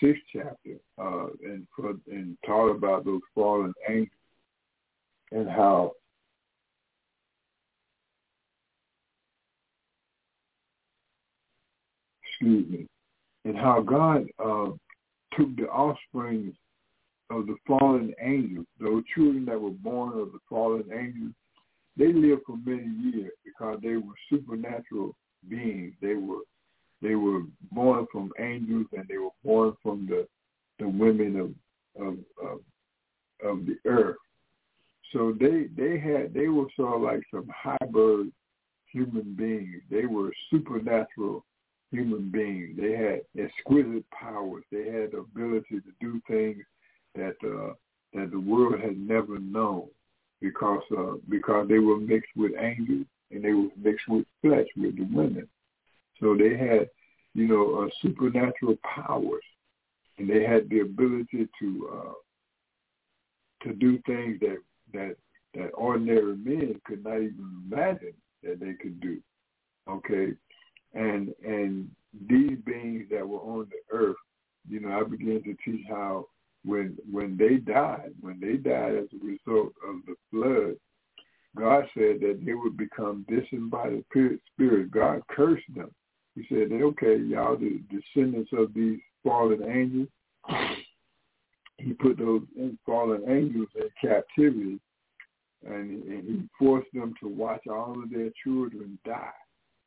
sixth 0.00 0.22
chapter 0.32 0.76
uh, 0.98 1.26
and 1.44 1.66
and 2.06 2.36
taught 2.46 2.70
about 2.70 3.04
those 3.04 3.20
fallen 3.34 3.72
angels 3.88 4.10
and 5.32 5.48
how 5.48 5.92
excuse 12.22 12.68
me, 12.70 12.86
and 13.44 13.56
how 13.56 13.80
God 13.80 14.26
uh, 14.38 14.70
took 15.36 15.56
the 15.56 15.68
offspring 15.68 16.54
of 17.30 17.46
the 17.46 17.56
fallen 17.66 18.14
angels, 18.20 18.66
those 18.80 19.02
children 19.14 19.44
that 19.46 19.60
were 19.60 19.70
born 19.70 20.18
of 20.18 20.32
the 20.32 20.38
fallen 20.48 20.84
angels, 20.92 21.32
they 21.96 22.12
lived 22.12 22.42
for 22.46 22.56
many 22.64 22.88
years 23.10 23.32
because 23.44 23.78
they 23.82 23.96
were 23.96 24.14
supernatural 24.30 25.16
beings. 25.48 25.94
They 26.00 26.14
were 26.14 26.42
they 27.02 27.14
were 27.14 27.42
born 27.72 28.06
from 28.10 28.32
angels 28.38 28.86
and 28.92 29.06
they 29.08 29.18
were 29.18 29.30
born 29.44 29.74
from 29.82 30.06
the 30.06 30.26
the 30.78 30.88
women 30.88 31.36
of 31.36 32.06
of 32.06 32.18
of, 32.42 32.60
of 33.42 33.66
the 33.66 33.76
earth. 33.86 34.16
So 35.12 35.34
they 35.38 35.66
they 35.76 35.98
had 35.98 36.34
they 36.34 36.48
were 36.48 36.66
sort 36.76 36.96
of 36.96 37.02
like 37.02 37.22
some 37.32 37.48
hybrid 37.54 38.30
human 38.92 39.34
beings. 39.34 39.82
They 39.90 40.06
were 40.06 40.32
supernatural 40.50 41.44
human 41.90 42.30
beings. 42.30 42.76
They 42.78 42.92
had 42.92 43.22
exquisite 43.42 44.04
powers. 44.10 44.64
They 44.70 44.90
had 44.90 45.12
the 45.12 45.18
ability 45.18 45.80
to 45.80 45.92
do 46.00 46.20
things 46.28 46.64
that 47.16 47.36
uh, 47.44 47.72
that 48.14 48.30
the 48.30 48.40
world 48.40 48.80
had 48.80 48.98
never 48.98 49.38
known 49.38 49.88
because 50.40 50.82
uh, 50.96 51.14
because 51.28 51.68
they 51.68 51.78
were 51.78 51.98
mixed 51.98 52.30
with 52.36 52.52
angels 52.58 53.06
and 53.30 53.44
they 53.44 53.52
were 53.52 53.68
mixed 53.76 54.08
with 54.08 54.26
flesh 54.42 54.66
with 54.76 54.96
the 54.96 55.04
women. 55.04 55.48
So 56.20 56.36
they 56.36 56.56
had, 56.56 56.88
you 57.34 57.48
know, 57.48 57.82
uh, 57.82 57.88
supernatural 58.02 58.76
powers. 58.82 59.42
and 60.18 60.28
they 60.28 60.42
had 60.44 60.68
the 60.70 60.80
ability 60.80 61.48
to 61.60 61.90
uh, 61.92 62.12
to 63.64 63.74
do 63.74 63.98
things 64.06 64.40
that 64.40 64.58
that 64.92 65.16
that 65.54 65.70
ordinary 65.74 66.36
men 66.36 66.80
could 66.84 67.04
not 67.04 67.16
even 67.16 67.62
imagine 67.70 68.14
that 68.42 68.60
they 68.60 68.74
could 68.74 69.00
do. 69.00 69.20
Okay, 69.88 70.32
and 70.94 71.34
and 71.44 71.90
these 72.28 72.56
beings 72.64 73.04
that 73.10 73.26
were 73.26 73.40
on 73.40 73.68
the 73.70 73.96
earth, 73.96 74.16
you 74.68 74.80
know, 74.80 74.98
I 74.98 75.02
began 75.08 75.42
to 75.42 75.56
teach 75.64 75.84
how 75.88 76.26
when 76.66 76.96
when 77.10 77.36
they 77.36 77.56
died, 77.56 78.12
when 78.20 78.40
they 78.40 78.56
died 78.56 78.96
as 78.96 79.06
a 79.14 79.24
result 79.24 79.72
of 79.88 79.96
the 80.06 80.14
flood, 80.30 80.74
God 81.56 81.84
said 81.94 82.20
that 82.20 82.40
they 82.44 82.54
would 82.54 82.76
become 82.76 83.24
disembodied 83.28 84.04
spirits. 84.52 84.90
God 84.90 85.22
cursed 85.30 85.64
them. 85.74 85.90
He 86.34 86.44
said 86.48 86.70
okay, 86.72 87.16
y'all 87.16 87.56
the 87.56 87.80
descendants 87.88 88.50
of 88.52 88.74
these 88.74 88.98
fallen 89.24 89.62
angels. 89.64 90.08
He 91.78 91.92
put 91.92 92.18
those 92.18 92.42
fallen 92.84 93.22
angels 93.28 93.68
in 93.74 93.88
captivity, 94.00 94.80
and, 95.66 96.02
and 96.04 96.24
he 96.24 96.48
forced 96.58 96.92
them 96.92 97.14
to 97.20 97.28
watch 97.28 97.66
all 97.68 98.02
of 98.02 98.10
their 98.10 98.30
children 98.42 98.98
die. 99.04 99.30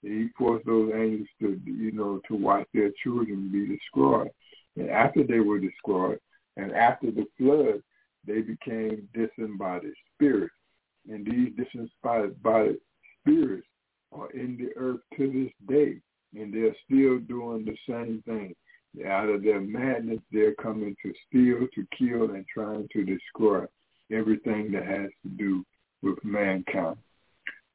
He 0.01 0.29
forced 0.37 0.65
those 0.65 0.91
angels 0.95 1.27
to, 1.41 1.59
you 1.65 1.91
know, 1.91 2.21
to 2.27 2.35
watch 2.35 2.67
their 2.73 2.91
children 3.03 3.49
be 3.51 3.75
destroyed. 3.75 4.29
And 4.77 4.89
after 4.89 5.23
they 5.23 5.39
were 5.39 5.59
destroyed, 5.59 6.19
and 6.59 6.73
after 6.73 7.09
the 7.09 7.25
flood, 7.37 7.81
they 8.27 8.41
became 8.41 9.07
disembodied 9.13 9.93
spirits. 10.13 10.53
And 11.09 11.25
these 11.25 11.53
disembodied 11.55 12.77
spirits 13.21 13.67
are 14.11 14.29
in 14.31 14.57
the 14.57 14.69
earth 14.75 14.99
to 15.17 15.31
this 15.31 15.51
day, 15.67 16.01
and 16.39 16.53
they're 16.53 16.75
still 16.85 17.19
doing 17.19 17.65
the 17.65 17.77
same 17.87 18.21
thing. 18.25 18.53
Out 19.07 19.29
of 19.29 19.43
their 19.43 19.61
madness, 19.61 20.19
they're 20.31 20.55
coming 20.55 20.95
to 21.01 21.13
steal, 21.27 21.67
to 21.75 21.87
kill, 21.97 22.35
and 22.35 22.45
trying 22.53 22.87
to 22.91 23.05
destroy 23.05 23.65
everything 24.11 24.71
that 24.71 24.85
has 24.85 25.09
to 25.23 25.29
do 25.37 25.63
with 26.01 26.17
mankind. 26.25 26.97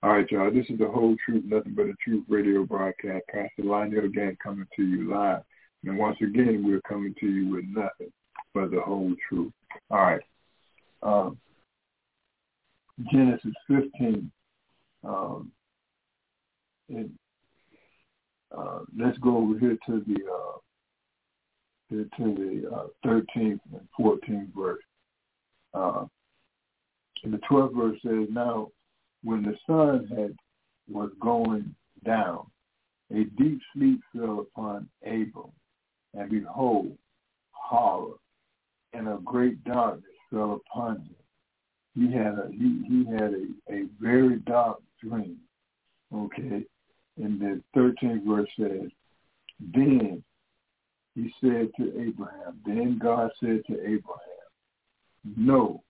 All 0.02 0.10
right, 0.10 0.30
y'all. 0.30 0.50
This 0.50 0.66
is 0.68 0.78
the 0.78 0.88
whole 0.88 1.16
truth, 1.24 1.44
nothing 1.46 1.74
but 1.74 1.86
a 1.86 1.94
truth 2.04 2.24
radio 2.28 2.64
broadcast. 2.64 3.24
Pastor 3.32 3.62
Lionel 3.62 4.08
Gantt 4.08 4.36
coming 4.42 4.66
to 4.76 4.82
you 4.82 5.10
live. 5.10 5.42
And 5.84 5.96
once 5.96 6.18
again, 6.20 6.62
we're 6.66 6.82
coming 6.82 7.14
to 7.20 7.26
you 7.26 7.54
with 7.54 7.64
nothing 7.66 8.12
but 8.54 8.70
the 8.70 8.80
whole 8.80 9.12
truth. 9.28 9.52
All 9.90 9.98
right. 9.98 10.20
Um, 11.02 11.38
Genesis 13.12 13.52
15. 13.68 14.30
Um, 15.04 15.52
and, 16.88 17.10
uh, 18.56 18.80
let's 18.96 19.18
go 19.18 19.36
over 19.38 19.58
here 19.58 19.76
to 19.86 20.04
the 20.06 20.16
uh, 20.24 20.58
to, 21.90 22.08
the 22.18 22.70
uh, 22.74 22.86
13th 23.06 23.60
and 23.72 23.88
14th 23.98 24.48
verse. 24.56 24.82
Uh, 25.74 26.06
and 27.22 27.32
the 27.32 27.40
12th 27.50 27.76
verse 27.76 27.98
says, 28.02 28.28
Now 28.30 28.70
when 29.22 29.42
the 29.42 29.56
sun 29.66 30.08
had 30.16 30.34
was 30.88 31.10
going 31.20 31.74
down, 32.04 32.46
a 33.12 33.24
deep 33.38 33.60
sleep 33.74 34.00
fell 34.14 34.40
upon 34.40 34.88
Abram, 35.04 35.52
and 36.14 36.30
behold, 36.30 36.96
horror 37.52 38.14
and 38.94 39.08
a 39.08 39.18
great 39.24 39.62
darkness 39.64 40.04
fell 40.30 40.60
upon 40.66 40.96
him. 40.96 41.14
He 41.94 42.12
had 42.12 42.38
a 42.38 42.48
he, 42.50 42.82
he 42.88 43.04
had 43.10 43.34
a, 43.34 43.72
a 43.72 43.86
very 44.00 44.36
dark 44.40 44.78
dream. 45.02 45.38
Okay. 46.14 46.64
And 47.16 47.40
the 47.40 47.60
thirteenth 47.72 48.24
verse 48.26 48.48
says, 48.58 48.90
Then 49.72 50.22
he 51.14 51.32
said 51.40 51.70
to 51.78 52.00
Abraham, 52.00 52.60
then 52.66 52.98
God 53.00 53.30
said 53.38 53.62
to 53.68 53.74
Abraham, 53.80 54.34
Know 55.36 55.82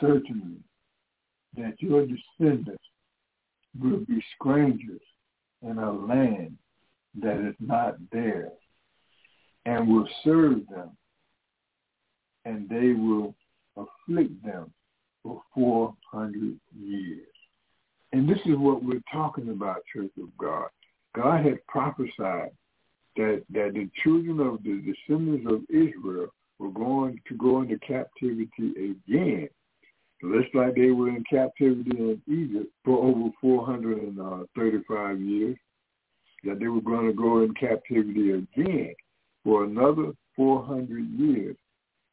certainly 0.00 0.58
that 1.56 1.74
your 1.80 2.06
descendants 2.06 2.84
will 3.80 4.00
be 4.06 4.22
strangers 4.38 5.00
in 5.62 5.78
a 5.78 5.92
land 5.92 6.56
that 7.20 7.40
is 7.46 7.54
not 7.58 7.96
theirs, 8.12 8.52
and 9.64 9.88
will 9.88 10.08
serve 10.22 10.66
them, 10.68 10.90
and 12.46 12.68
they 12.68 12.92
will 12.92 13.34
afflict 13.76 14.42
them 14.42 14.72
for 15.22 15.42
400 15.54 16.58
years. 16.78 17.26
And 18.12 18.26
this 18.26 18.38
is 18.46 18.56
what 18.56 18.82
we're 18.82 19.02
talking 19.12 19.50
about, 19.50 19.82
Church 19.92 20.12
of 20.22 20.28
God. 20.38 20.68
God 21.14 21.44
had 21.44 21.66
prophesied 21.66 22.50
that, 23.16 23.42
that 23.50 23.72
the 23.74 23.90
children 24.02 24.40
of 24.40 24.62
the 24.62 24.80
descendants 24.80 25.46
of 25.50 25.62
Israel 25.68 26.28
were 26.58 26.70
going 26.70 27.20
to 27.28 27.34
go 27.34 27.60
into 27.60 27.78
captivity 27.78 28.94
again 29.06 29.48
just 30.20 30.54
like 30.54 30.74
they 30.74 30.90
were 30.90 31.08
in 31.08 31.24
captivity 31.28 31.90
in 31.90 32.22
Egypt 32.26 32.70
for 32.84 33.04
over 33.04 33.30
435 33.40 34.90
uh, 34.90 35.18
years, 35.18 35.56
that 36.44 36.58
they 36.58 36.68
were 36.68 36.80
going 36.80 37.06
to 37.06 37.12
go 37.12 37.42
in 37.42 37.52
captivity 37.54 38.32
again 38.32 38.94
for 39.44 39.64
another 39.64 40.12
400 40.34 41.10
years. 41.18 41.56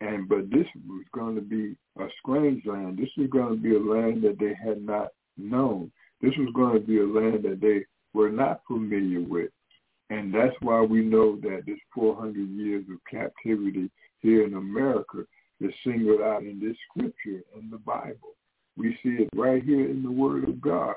And 0.04 0.28
but 0.28 0.51
this 0.51 0.68
was 0.86 1.06
going 1.14 1.36
to 1.36 1.41
be 1.41 1.78
a 1.97 2.08
strange 2.20 2.66
land. 2.66 2.97
This 2.97 3.10
was 3.18 3.30
going 3.30 3.56
to 3.56 3.62
be 3.62 3.76
a 3.76 3.80
land 3.80 4.22
that 4.24 4.38
they 4.38 4.54
had 4.54 4.82
not 4.82 5.10
known. 5.38 5.91
This 6.22 6.34
was 6.38 6.49
going 6.54 6.74
to 6.74 6.86
be 6.86 6.99
a 6.99 7.06
land 7.06 7.43
that 7.43 7.62
they 7.62 7.86
were 8.14 8.30
not 8.30 8.62
familiar 8.68 9.22
with. 9.22 9.49
And 10.10 10.34
that's 10.34 10.56
why 10.60 10.82
we 10.82 11.01
know 11.01 11.38
that 11.38 11.64
this 11.66 11.80
400 11.95 12.36
years 12.49 12.84
of 12.91 12.97
captivity 13.10 13.89
here 14.20 14.45
in 14.45 14.56
America 14.56 15.24
is 15.62 15.72
singled 15.86 16.20
out 16.20 16.43
in 16.43 16.60
this 16.60 16.76
scripture 16.89 17.41
in 17.58 17.70
the 17.72 17.78
Bible. 17.78 18.36
We 18.76 18.97
see 19.04 19.24
it 19.24 19.30
right 19.34 19.64
here 19.64 19.89
in 19.89 20.04
the 20.04 20.12
Word 20.12 20.43
of 20.49 20.60
God, 20.60 20.95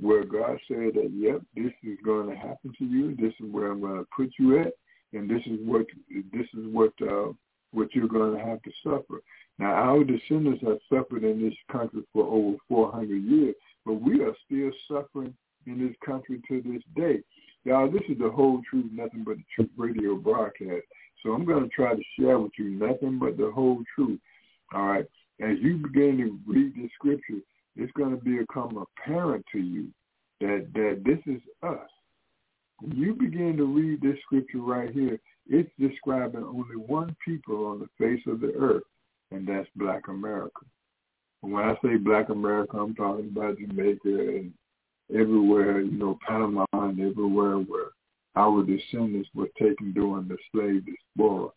where 0.00 0.24
God 0.24 0.58
said 0.68 0.92
that, 0.94 1.10
yep, 1.14 1.40
this 1.56 1.72
is 1.82 1.98
going 2.04 2.28
to 2.28 2.36
happen 2.36 2.74
to 2.78 2.84
you. 2.84 3.16
This 3.16 3.32
is 3.40 3.50
where 3.50 3.70
I'm 3.70 3.80
going 3.80 4.00
to 4.00 4.06
put 4.14 4.32
you 4.38 4.60
at, 4.60 4.74
and 5.14 5.30
this 5.30 5.42
is 5.46 5.58
what 5.64 5.86
this 6.32 6.46
is 6.52 6.66
what 6.72 6.92
uh, 7.00 7.32
what 7.74 7.94
you're 7.94 8.08
going 8.08 8.36
to 8.36 8.44
have 8.44 8.62
to 8.62 8.70
suffer. 8.82 9.20
Now, 9.58 9.72
our 9.72 10.04
descendants 10.04 10.62
have 10.64 10.78
suffered 10.92 11.24
in 11.24 11.42
this 11.42 11.54
country 11.70 12.02
for 12.12 12.24
over 12.24 12.56
400 12.68 13.16
years, 13.16 13.54
but 13.84 13.94
we 13.94 14.22
are 14.22 14.34
still 14.46 14.70
suffering 14.88 15.34
in 15.66 15.86
this 15.86 15.96
country 16.04 16.40
to 16.48 16.62
this 16.62 16.82
day. 16.96 17.22
Y'all, 17.64 17.90
this 17.90 18.02
is 18.08 18.18
the 18.18 18.30
whole 18.30 18.60
truth, 18.68 18.90
nothing 18.92 19.24
but 19.24 19.36
the 19.36 19.44
truth 19.54 19.70
radio 19.76 20.16
broadcast. 20.16 20.84
So 21.22 21.32
I'm 21.32 21.44
going 21.44 21.62
to 21.62 21.68
try 21.68 21.94
to 21.94 22.02
share 22.18 22.38
with 22.38 22.52
you 22.58 22.70
nothing 22.70 23.18
but 23.18 23.36
the 23.36 23.50
whole 23.50 23.82
truth. 23.94 24.20
All 24.74 24.86
right. 24.86 25.06
As 25.40 25.56
you 25.60 25.78
begin 25.78 26.18
to 26.18 26.38
read 26.46 26.74
the 26.74 26.88
scripture, 26.94 27.40
it's 27.76 27.92
going 27.92 28.10
to 28.10 28.22
become 28.22 28.84
apparent 28.86 29.44
to 29.52 29.58
you 29.58 29.88
that 30.40 30.68
that 30.74 31.02
this 31.04 31.18
is 31.26 31.40
us. 31.62 31.88
When 32.80 32.96
you 32.96 33.14
begin 33.14 33.56
to 33.56 33.64
read 33.64 34.00
this 34.02 34.18
scripture 34.24 34.58
right 34.58 34.90
here, 34.90 35.18
it's 35.48 35.70
describing 35.78 36.42
only 36.42 36.76
one 36.76 37.16
people 37.24 37.66
on 37.66 37.80
the 37.80 37.88
face 37.98 38.22
of 38.26 38.40
the 38.40 38.52
earth, 38.54 38.84
and 39.30 39.46
that's 39.46 39.68
Black 39.76 40.08
America. 40.08 40.60
And 41.42 41.52
when 41.52 41.64
I 41.64 41.74
say 41.82 41.96
Black 41.96 42.30
America, 42.30 42.78
I'm 42.78 42.94
talking 42.94 43.28
about 43.28 43.58
Jamaica 43.58 44.00
and 44.04 44.52
everywhere, 45.14 45.80
you 45.80 45.98
know, 45.98 46.18
Panama 46.26 46.64
and 46.72 47.00
everywhere 47.00 47.56
where 47.56 47.90
our 48.36 48.64
descendants 48.64 49.28
were 49.34 49.48
taken 49.58 49.92
during 49.92 50.28
the 50.28 50.38
slave 50.50 50.84
diaspora. 50.86 51.50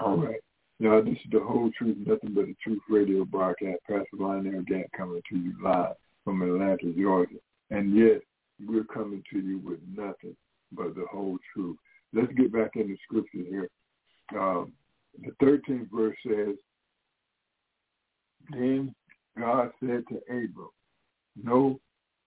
All 0.00 0.16
right. 0.16 0.40
Now, 0.78 1.00
this 1.02 1.14
is 1.14 1.30
the 1.30 1.40
whole 1.40 1.70
truth, 1.76 1.98
nothing 2.06 2.32
but 2.32 2.46
the 2.46 2.56
truth 2.62 2.80
radio 2.88 3.24
broadcast. 3.24 3.80
Pastor 3.86 4.06
Lionel 4.18 4.62
Gantt 4.62 4.86
coming 4.96 5.20
to 5.28 5.36
you 5.36 5.52
live 5.62 5.94
from 6.24 6.40
Atlanta, 6.40 6.92
Georgia. 6.96 7.36
And 7.70 7.94
yet, 7.94 8.22
we're 8.66 8.84
coming 8.84 9.22
to 9.30 9.40
you 9.40 9.58
with 9.58 9.80
nothing 9.94 10.36
but 10.72 10.94
the 10.94 11.04
whole 11.10 11.36
truth. 11.52 11.76
Let's 12.12 12.32
get 12.32 12.52
back 12.52 12.72
into 12.74 12.96
scripture 13.04 13.44
here. 13.48 13.68
Um, 14.38 14.72
the 15.22 15.32
13th 15.44 15.88
verse 15.92 16.16
says, 16.26 16.56
Then 18.50 18.94
God 19.38 19.70
said 19.80 20.04
to 20.08 20.16
Abram, 20.28 20.70
Know 21.42 21.80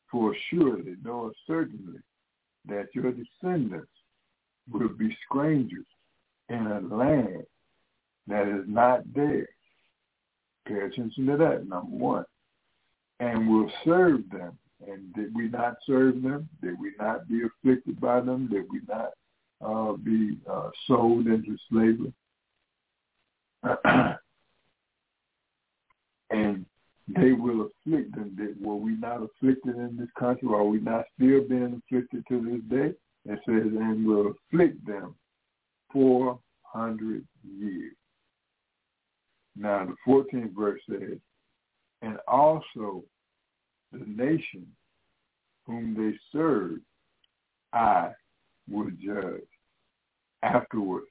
for 0.09 0.35
surely, 0.49 0.95
know 1.03 1.31
certainly, 1.47 1.99
that 2.67 2.87
your 2.93 3.11
descendants 3.11 3.91
will 4.71 4.89
be 4.89 5.15
strangers 5.27 5.85
in 6.49 6.67
a 6.67 6.79
land 6.95 7.43
that 8.27 8.47
is 8.47 8.63
not 8.67 9.01
theirs. 9.13 9.47
Pay 10.65 10.79
attention 10.79 11.25
to 11.25 11.37
that, 11.37 11.67
number 11.67 11.95
one. 11.95 12.25
And 13.19 13.49
will 13.49 13.71
serve 13.83 14.21
them. 14.31 14.57
And 14.87 15.13
did 15.13 15.35
we 15.35 15.47
not 15.47 15.75
serve 15.85 16.21
them? 16.21 16.47
Did 16.61 16.79
we 16.79 16.91
not 16.99 17.27
be 17.27 17.41
afflicted 17.43 17.99
by 17.99 18.21
them? 18.21 18.47
Did 18.47 18.65
we 18.69 18.79
not 18.87 19.11
uh, 19.65 19.93
be 19.93 20.37
uh, 20.49 20.69
sold 20.87 21.27
into 21.27 21.57
slavery? 21.69 22.13
and 26.29 26.65
they 27.07 27.33
will 27.33 27.67
afflict 27.67 28.15
them. 28.15 28.35
Were 28.61 28.75
we 28.75 28.93
not 28.93 29.21
afflicted 29.23 29.75
in 29.75 29.97
this 29.97 30.09
country? 30.17 30.47
Are 30.49 30.63
we 30.63 30.79
not 30.79 31.05
still 31.15 31.47
being 31.47 31.81
afflicted 31.85 32.23
to 32.29 32.41
this 32.41 32.61
day? 32.69 32.93
It 33.25 33.39
says, 33.45 33.71
and 33.79 34.05
will 34.05 34.33
afflict 34.51 34.85
them 34.85 35.15
400 35.91 37.25
years. 37.57 37.95
Now, 39.55 39.85
the 39.85 39.95
14th 40.07 40.55
verse 40.55 40.81
says, 40.89 41.19
and 42.01 42.17
also 42.27 43.03
the 43.91 44.05
nation 44.05 44.67
whom 45.65 45.93
they 45.95 46.17
serve, 46.37 46.79
I 47.71 48.09
will 48.69 48.89
judge. 49.03 49.41
Afterwards, 50.43 51.07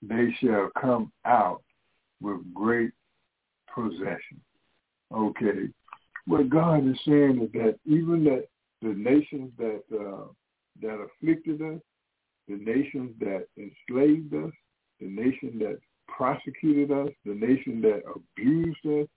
they 0.00 0.34
shall 0.40 0.70
come 0.80 1.12
out 1.24 1.62
with 2.20 2.38
great 2.54 2.90
possession. 3.72 4.40
Okay. 5.14 5.68
What 6.26 6.48
God 6.48 6.88
is 6.88 6.96
saying 7.06 7.42
is 7.42 7.52
that 7.52 7.78
even 7.84 8.24
that 8.24 8.46
the 8.80 8.94
nations 8.94 9.50
that 9.58 9.82
uh, 9.92 10.24
that 10.80 10.98
afflicted 10.98 11.60
us, 11.60 11.80
the 12.48 12.56
nations 12.56 13.12
that 13.20 13.46
enslaved 13.56 14.34
us, 14.34 14.52
the 15.00 15.08
nation 15.08 15.58
that 15.58 15.78
prosecuted 16.08 16.90
us, 16.90 17.10
the 17.24 17.34
nation 17.34 17.80
that 17.82 18.02
abused 18.14 18.86
us, 18.86 19.08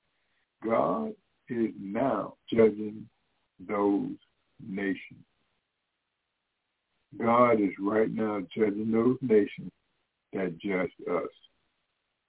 God 0.64 1.14
is 1.50 1.72
now 1.80 2.36
judging 2.52 3.08
those 3.68 4.10
nations. 4.66 5.24
God 7.20 7.62
is 7.62 7.72
right 7.80 8.12
now 8.12 8.42
judging 8.56 8.92
those 8.92 9.18
nations 9.22 9.72
that 10.34 10.58
judged 10.60 10.94
us. 11.10 11.30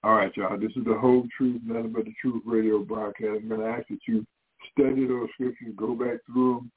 All 0.03 0.15
right, 0.15 0.31
y'all. 0.37 0.57
This 0.57 0.71
is 0.75 0.85
the 0.85 0.97
whole 0.97 1.27
truth, 1.35 1.61
nothing 1.65 1.91
but 1.91 2.05
the 2.05 2.13
truth 2.21 2.43
radio 2.45 2.79
broadcast. 2.79 3.41
I'm 3.41 3.49
going 3.49 3.61
to 3.61 3.67
ask 3.67 3.87
that 3.89 3.99
you 4.07 4.25
study 4.71 5.07
those 5.07 5.27
scriptures, 5.33 5.73
go 5.75 5.95
back 5.95 6.19
through 6.25 6.55
them, 6.55 6.71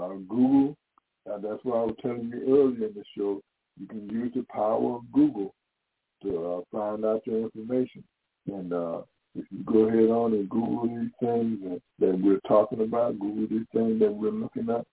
uh, 0.00 0.14
Google. 0.28 0.76
Uh, 1.30 1.38
that's 1.38 1.60
why 1.64 1.76
I 1.76 1.84
was 1.84 1.96
telling 2.00 2.32
you 2.32 2.42
earlier 2.48 2.86
in 2.86 2.94
the 2.94 3.04
show. 3.16 3.42
You 3.78 3.86
can 3.86 4.08
use 4.08 4.32
the 4.34 4.46
power 4.52 4.96
of 4.96 5.12
Google 5.12 5.54
to 6.22 6.46
uh, 6.46 6.60
find 6.72 7.04
out 7.04 7.26
your 7.26 7.42
information. 7.42 8.04
And 8.46 8.72
uh, 8.72 9.00
if 9.34 9.44
you 9.50 9.62
go 9.64 9.88
ahead 9.88 10.10
on 10.10 10.32
and 10.32 10.48
Google 10.48 10.88
these 10.88 11.10
things 11.20 11.58
that, 11.64 11.80
that 11.98 12.20
we're 12.20 12.40
talking 12.48 12.80
about, 12.80 13.18
Google 13.18 13.46
these 13.48 13.66
things 13.74 14.00
that 14.00 14.12
we're 14.12 14.30
looking 14.30 14.68
at 14.70 14.86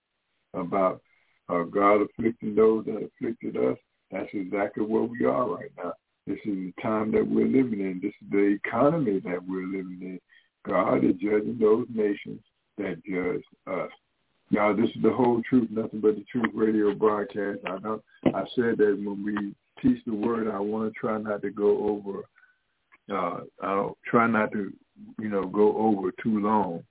about 0.54 1.02
uh, 1.50 1.64
God 1.64 2.02
afflicting 2.02 2.56
those 2.56 2.86
that 2.86 3.10
afflicted 3.10 3.58
us, 3.58 3.78
that's 4.12 4.30
exactly 4.34 4.84
where 4.84 5.04
we 5.04 5.26
are 5.26 5.48
right 5.48 5.72
now. 5.78 5.94
This 6.26 6.40
is 6.46 6.56
the 6.56 6.74
time 6.82 7.12
that 7.14 7.26
we're 7.26 7.48
living 7.48 7.80
in. 7.80 8.00
This 8.02 8.14
is 8.22 8.32
the 8.32 8.58
economy 8.66 9.20
that 9.20 9.40
we're 9.48 9.66
living 9.66 10.00
in. 10.02 10.20
God 10.66 11.06
is 11.06 11.14
judging 11.14 11.58
those 11.60 11.88
nations 11.94 12.42
that 12.78 13.02
judge 13.06 13.44
us. 13.74 13.90
Now, 14.52 14.74
this 14.74 14.90
is 14.90 15.02
the 15.02 15.12
whole 15.12 15.42
truth, 15.48 15.70
nothing 15.72 16.00
but 16.00 16.16
the 16.16 16.26
truth 16.32 16.52
radio 16.54 16.94
broadcast. 16.94 17.60
I 17.66 17.80
don't. 17.80 18.02
I 18.26 18.44
said 18.56 18.78
that 18.78 18.98
when 19.04 19.24
we 19.24 19.56
teach 19.82 20.04
the 20.06 20.14
word, 20.14 20.50
I 20.50 20.60
want 20.60 20.94
to 20.94 21.00
try 21.00 21.18
not 21.18 21.42
to 21.42 21.50
go 21.50 21.88
over. 21.88 22.24
Uh, 23.10 23.42
I 23.62 23.76
don't 23.76 23.98
try 24.06 24.28
not 24.28 24.52
to, 24.52 24.72
you 25.20 25.30
know, 25.30 25.46
go 25.46 25.78
over 25.78 26.12
too 26.24 26.40
long. 26.40 26.84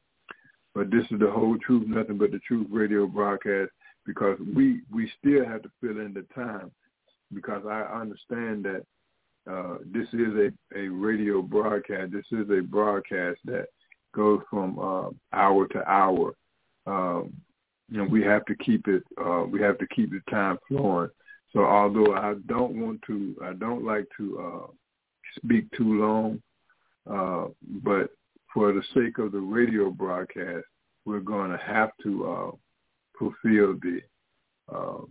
But 0.74 0.90
this 0.90 1.04
is 1.10 1.18
the 1.18 1.30
whole 1.30 1.56
truth, 1.58 1.86
nothing 1.86 2.18
but 2.18 2.30
the 2.30 2.38
truth 2.40 2.66
radio 2.70 3.06
broadcast, 3.06 3.70
because 4.06 4.38
we 4.54 4.80
we 4.92 5.10
still 5.18 5.44
have 5.44 5.62
to 5.62 5.70
fill 5.80 6.00
in 6.00 6.14
the 6.14 6.24
time, 6.34 6.70
because 7.34 7.64
I 7.68 7.82
understand 7.82 8.64
that 8.64 8.84
uh, 9.50 9.78
this 9.92 10.08
is 10.12 10.34
a, 10.34 10.78
a 10.78 10.88
radio 10.88 11.42
broadcast. 11.42 12.12
This 12.12 12.26
is 12.32 12.48
a 12.50 12.62
broadcast 12.62 13.38
that 13.44 13.66
goes 14.14 14.40
from 14.48 14.78
uh, 14.78 15.10
hour 15.36 15.66
to 15.68 15.90
hour. 15.90 16.34
Um, 16.86 17.32
know, 17.90 18.04
we 18.04 18.22
have 18.22 18.44
to 18.46 18.54
keep 18.56 18.88
it. 18.88 19.02
Uh, 19.20 19.44
we 19.50 19.60
have 19.60 19.78
to 19.78 19.86
keep 19.88 20.10
the 20.10 20.20
time 20.30 20.58
flowing. 20.68 21.10
So 21.52 21.64
although 21.64 22.14
I 22.14 22.34
don't 22.46 22.80
want 22.80 23.00
to, 23.06 23.36
I 23.42 23.52
don't 23.54 23.84
like 23.84 24.06
to 24.18 24.40
uh, 24.40 24.66
speak 25.36 25.70
too 25.72 26.00
long, 26.00 26.42
uh, 27.08 27.48
but 27.82 28.10
for 28.52 28.72
the 28.72 28.82
sake 28.94 29.18
of 29.18 29.32
the 29.32 29.40
radio 29.40 29.90
broadcast, 29.90 30.64
we're 31.04 31.20
going 31.20 31.50
to 31.50 31.58
have 31.58 31.90
to 32.02 32.26
uh, 32.26 32.50
fulfill 33.18 33.78
the, 33.80 34.00
uh, 34.72 35.04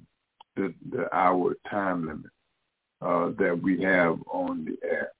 the 0.55 0.73
the 0.89 1.13
hour 1.15 1.55
time 1.69 2.07
limit 2.07 2.31
uh, 3.01 3.31
that 3.37 3.59
we 3.61 3.81
have 3.81 4.17
on 4.31 4.65
the 4.65 4.77
air. 4.87 5.11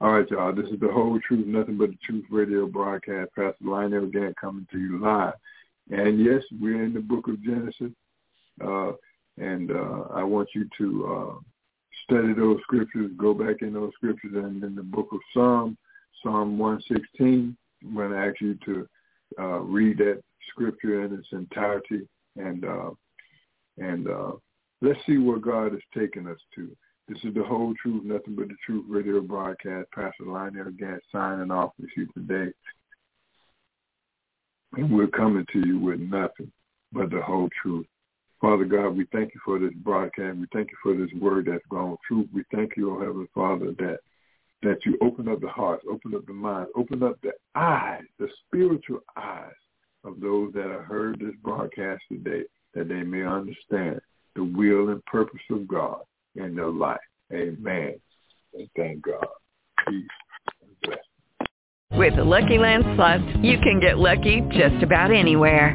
All 0.00 0.12
right, 0.12 0.30
y'all. 0.30 0.54
This 0.54 0.70
is 0.70 0.78
the 0.78 0.92
whole 0.92 1.18
truth, 1.20 1.46
nothing 1.46 1.76
but 1.76 1.90
the 1.90 1.98
truth 2.04 2.24
radio 2.30 2.66
broadcast. 2.66 3.30
Pastor 3.34 3.56
Lionel 3.64 4.06
Gantt 4.06 4.36
coming 4.36 4.66
to 4.70 4.78
you 4.78 5.00
live. 5.00 5.34
And 5.90 6.24
yes, 6.24 6.42
we're 6.60 6.84
in 6.84 6.94
the 6.94 7.00
book 7.00 7.26
of 7.28 7.42
Genesis. 7.42 7.92
Uh, 8.64 8.92
and 9.38 9.70
uh, 9.70 10.04
I 10.12 10.22
want 10.22 10.50
you 10.54 10.68
to 10.78 11.06
uh, 11.06 11.40
study 12.04 12.32
those 12.32 12.60
scriptures, 12.62 13.10
go 13.16 13.34
back 13.34 13.62
in 13.62 13.72
those 13.72 13.92
scriptures, 13.94 14.32
and 14.34 14.62
in 14.62 14.74
the 14.74 14.82
book 14.82 15.08
of 15.12 15.20
Psalm, 15.34 15.76
Psalm 16.22 16.58
116, 16.58 17.56
I'm 17.82 17.94
going 17.94 18.10
to 18.10 18.18
ask 18.18 18.40
you 18.40 18.58
to 18.64 18.88
uh, 19.38 19.58
read 19.60 19.98
that 19.98 20.22
scripture 20.50 21.04
in 21.04 21.14
its 21.14 21.28
entirety, 21.32 22.08
and 22.38 22.64
uh, 22.64 22.90
and 23.78 24.08
uh, 24.08 24.32
let's 24.80 24.98
see 25.06 25.18
where 25.18 25.38
God 25.38 25.74
is 25.74 25.82
taking 25.96 26.26
us 26.26 26.38
to. 26.54 26.68
This 27.08 27.18
is 27.24 27.34
the 27.34 27.42
whole 27.42 27.74
truth, 27.82 28.04
nothing 28.04 28.36
but 28.36 28.48
the 28.48 28.56
truth 28.64 28.84
radio 28.88 29.20
broadcast. 29.20 29.90
Pastor 29.94 30.24
Lionel 30.26 30.72
Gantt 30.72 30.98
signing 31.10 31.50
off 31.50 31.72
with 31.80 31.90
you 31.96 32.06
today. 32.12 32.52
And 34.74 34.94
we're 34.94 35.06
coming 35.06 35.46
to 35.52 35.66
you 35.66 35.78
with 35.78 36.00
nothing 36.00 36.52
but 36.92 37.10
the 37.10 37.22
whole 37.22 37.48
truth. 37.62 37.86
Father 38.40 38.66
God, 38.66 38.90
we 38.90 39.06
thank 39.10 39.34
you 39.34 39.40
for 39.44 39.58
this 39.58 39.72
broadcast. 39.76 40.36
We 40.36 40.46
thank 40.52 40.70
you 40.70 40.76
for 40.82 40.94
this 40.94 41.10
word 41.20 41.48
that's 41.50 41.64
gone 41.70 41.96
through. 42.06 42.28
We 42.32 42.44
thank 42.54 42.76
you, 42.76 42.94
oh 42.94 43.00
Heavenly 43.00 43.28
Father, 43.34 43.72
that 43.78 43.98
that 44.62 44.84
you 44.84 44.98
open 45.00 45.28
up 45.28 45.40
the 45.40 45.48
hearts, 45.48 45.84
open 45.88 46.14
up 46.14 46.26
the 46.26 46.32
minds, 46.32 46.70
open 46.76 47.02
up 47.02 47.16
the 47.22 47.30
eyes, 47.54 48.02
the 48.18 48.28
spiritual 48.44 49.00
eyes 49.16 49.52
of 50.08 50.20
those 50.20 50.52
that 50.54 50.70
have 50.70 50.84
heard 50.84 51.18
this 51.20 51.34
broadcast 51.42 52.02
today, 52.10 52.44
that 52.74 52.88
they 52.88 53.02
may 53.02 53.24
understand 53.24 54.00
the 54.34 54.44
will 54.44 54.90
and 54.90 55.04
purpose 55.04 55.40
of 55.50 55.68
God 55.68 56.00
in 56.36 56.54
their 56.54 56.70
life. 56.70 56.98
Amen. 57.32 57.94
And 58.54 58.68
thank 58.76 59.02
God. 59.02 59.26
Peace. 59.86 60.06
With 61.92 62.16
the 62.16 62.24
Lucky 62.24 62.58
Land 62.58 62.84
Slots, 62.96 63.24
you 63.42 63.58
can 63.58 63.80
get 63.80 63.98
lucky 63.98 64.42
just 64.50 64.82
about 64.82 65.10
anywhere. 65.10 65.74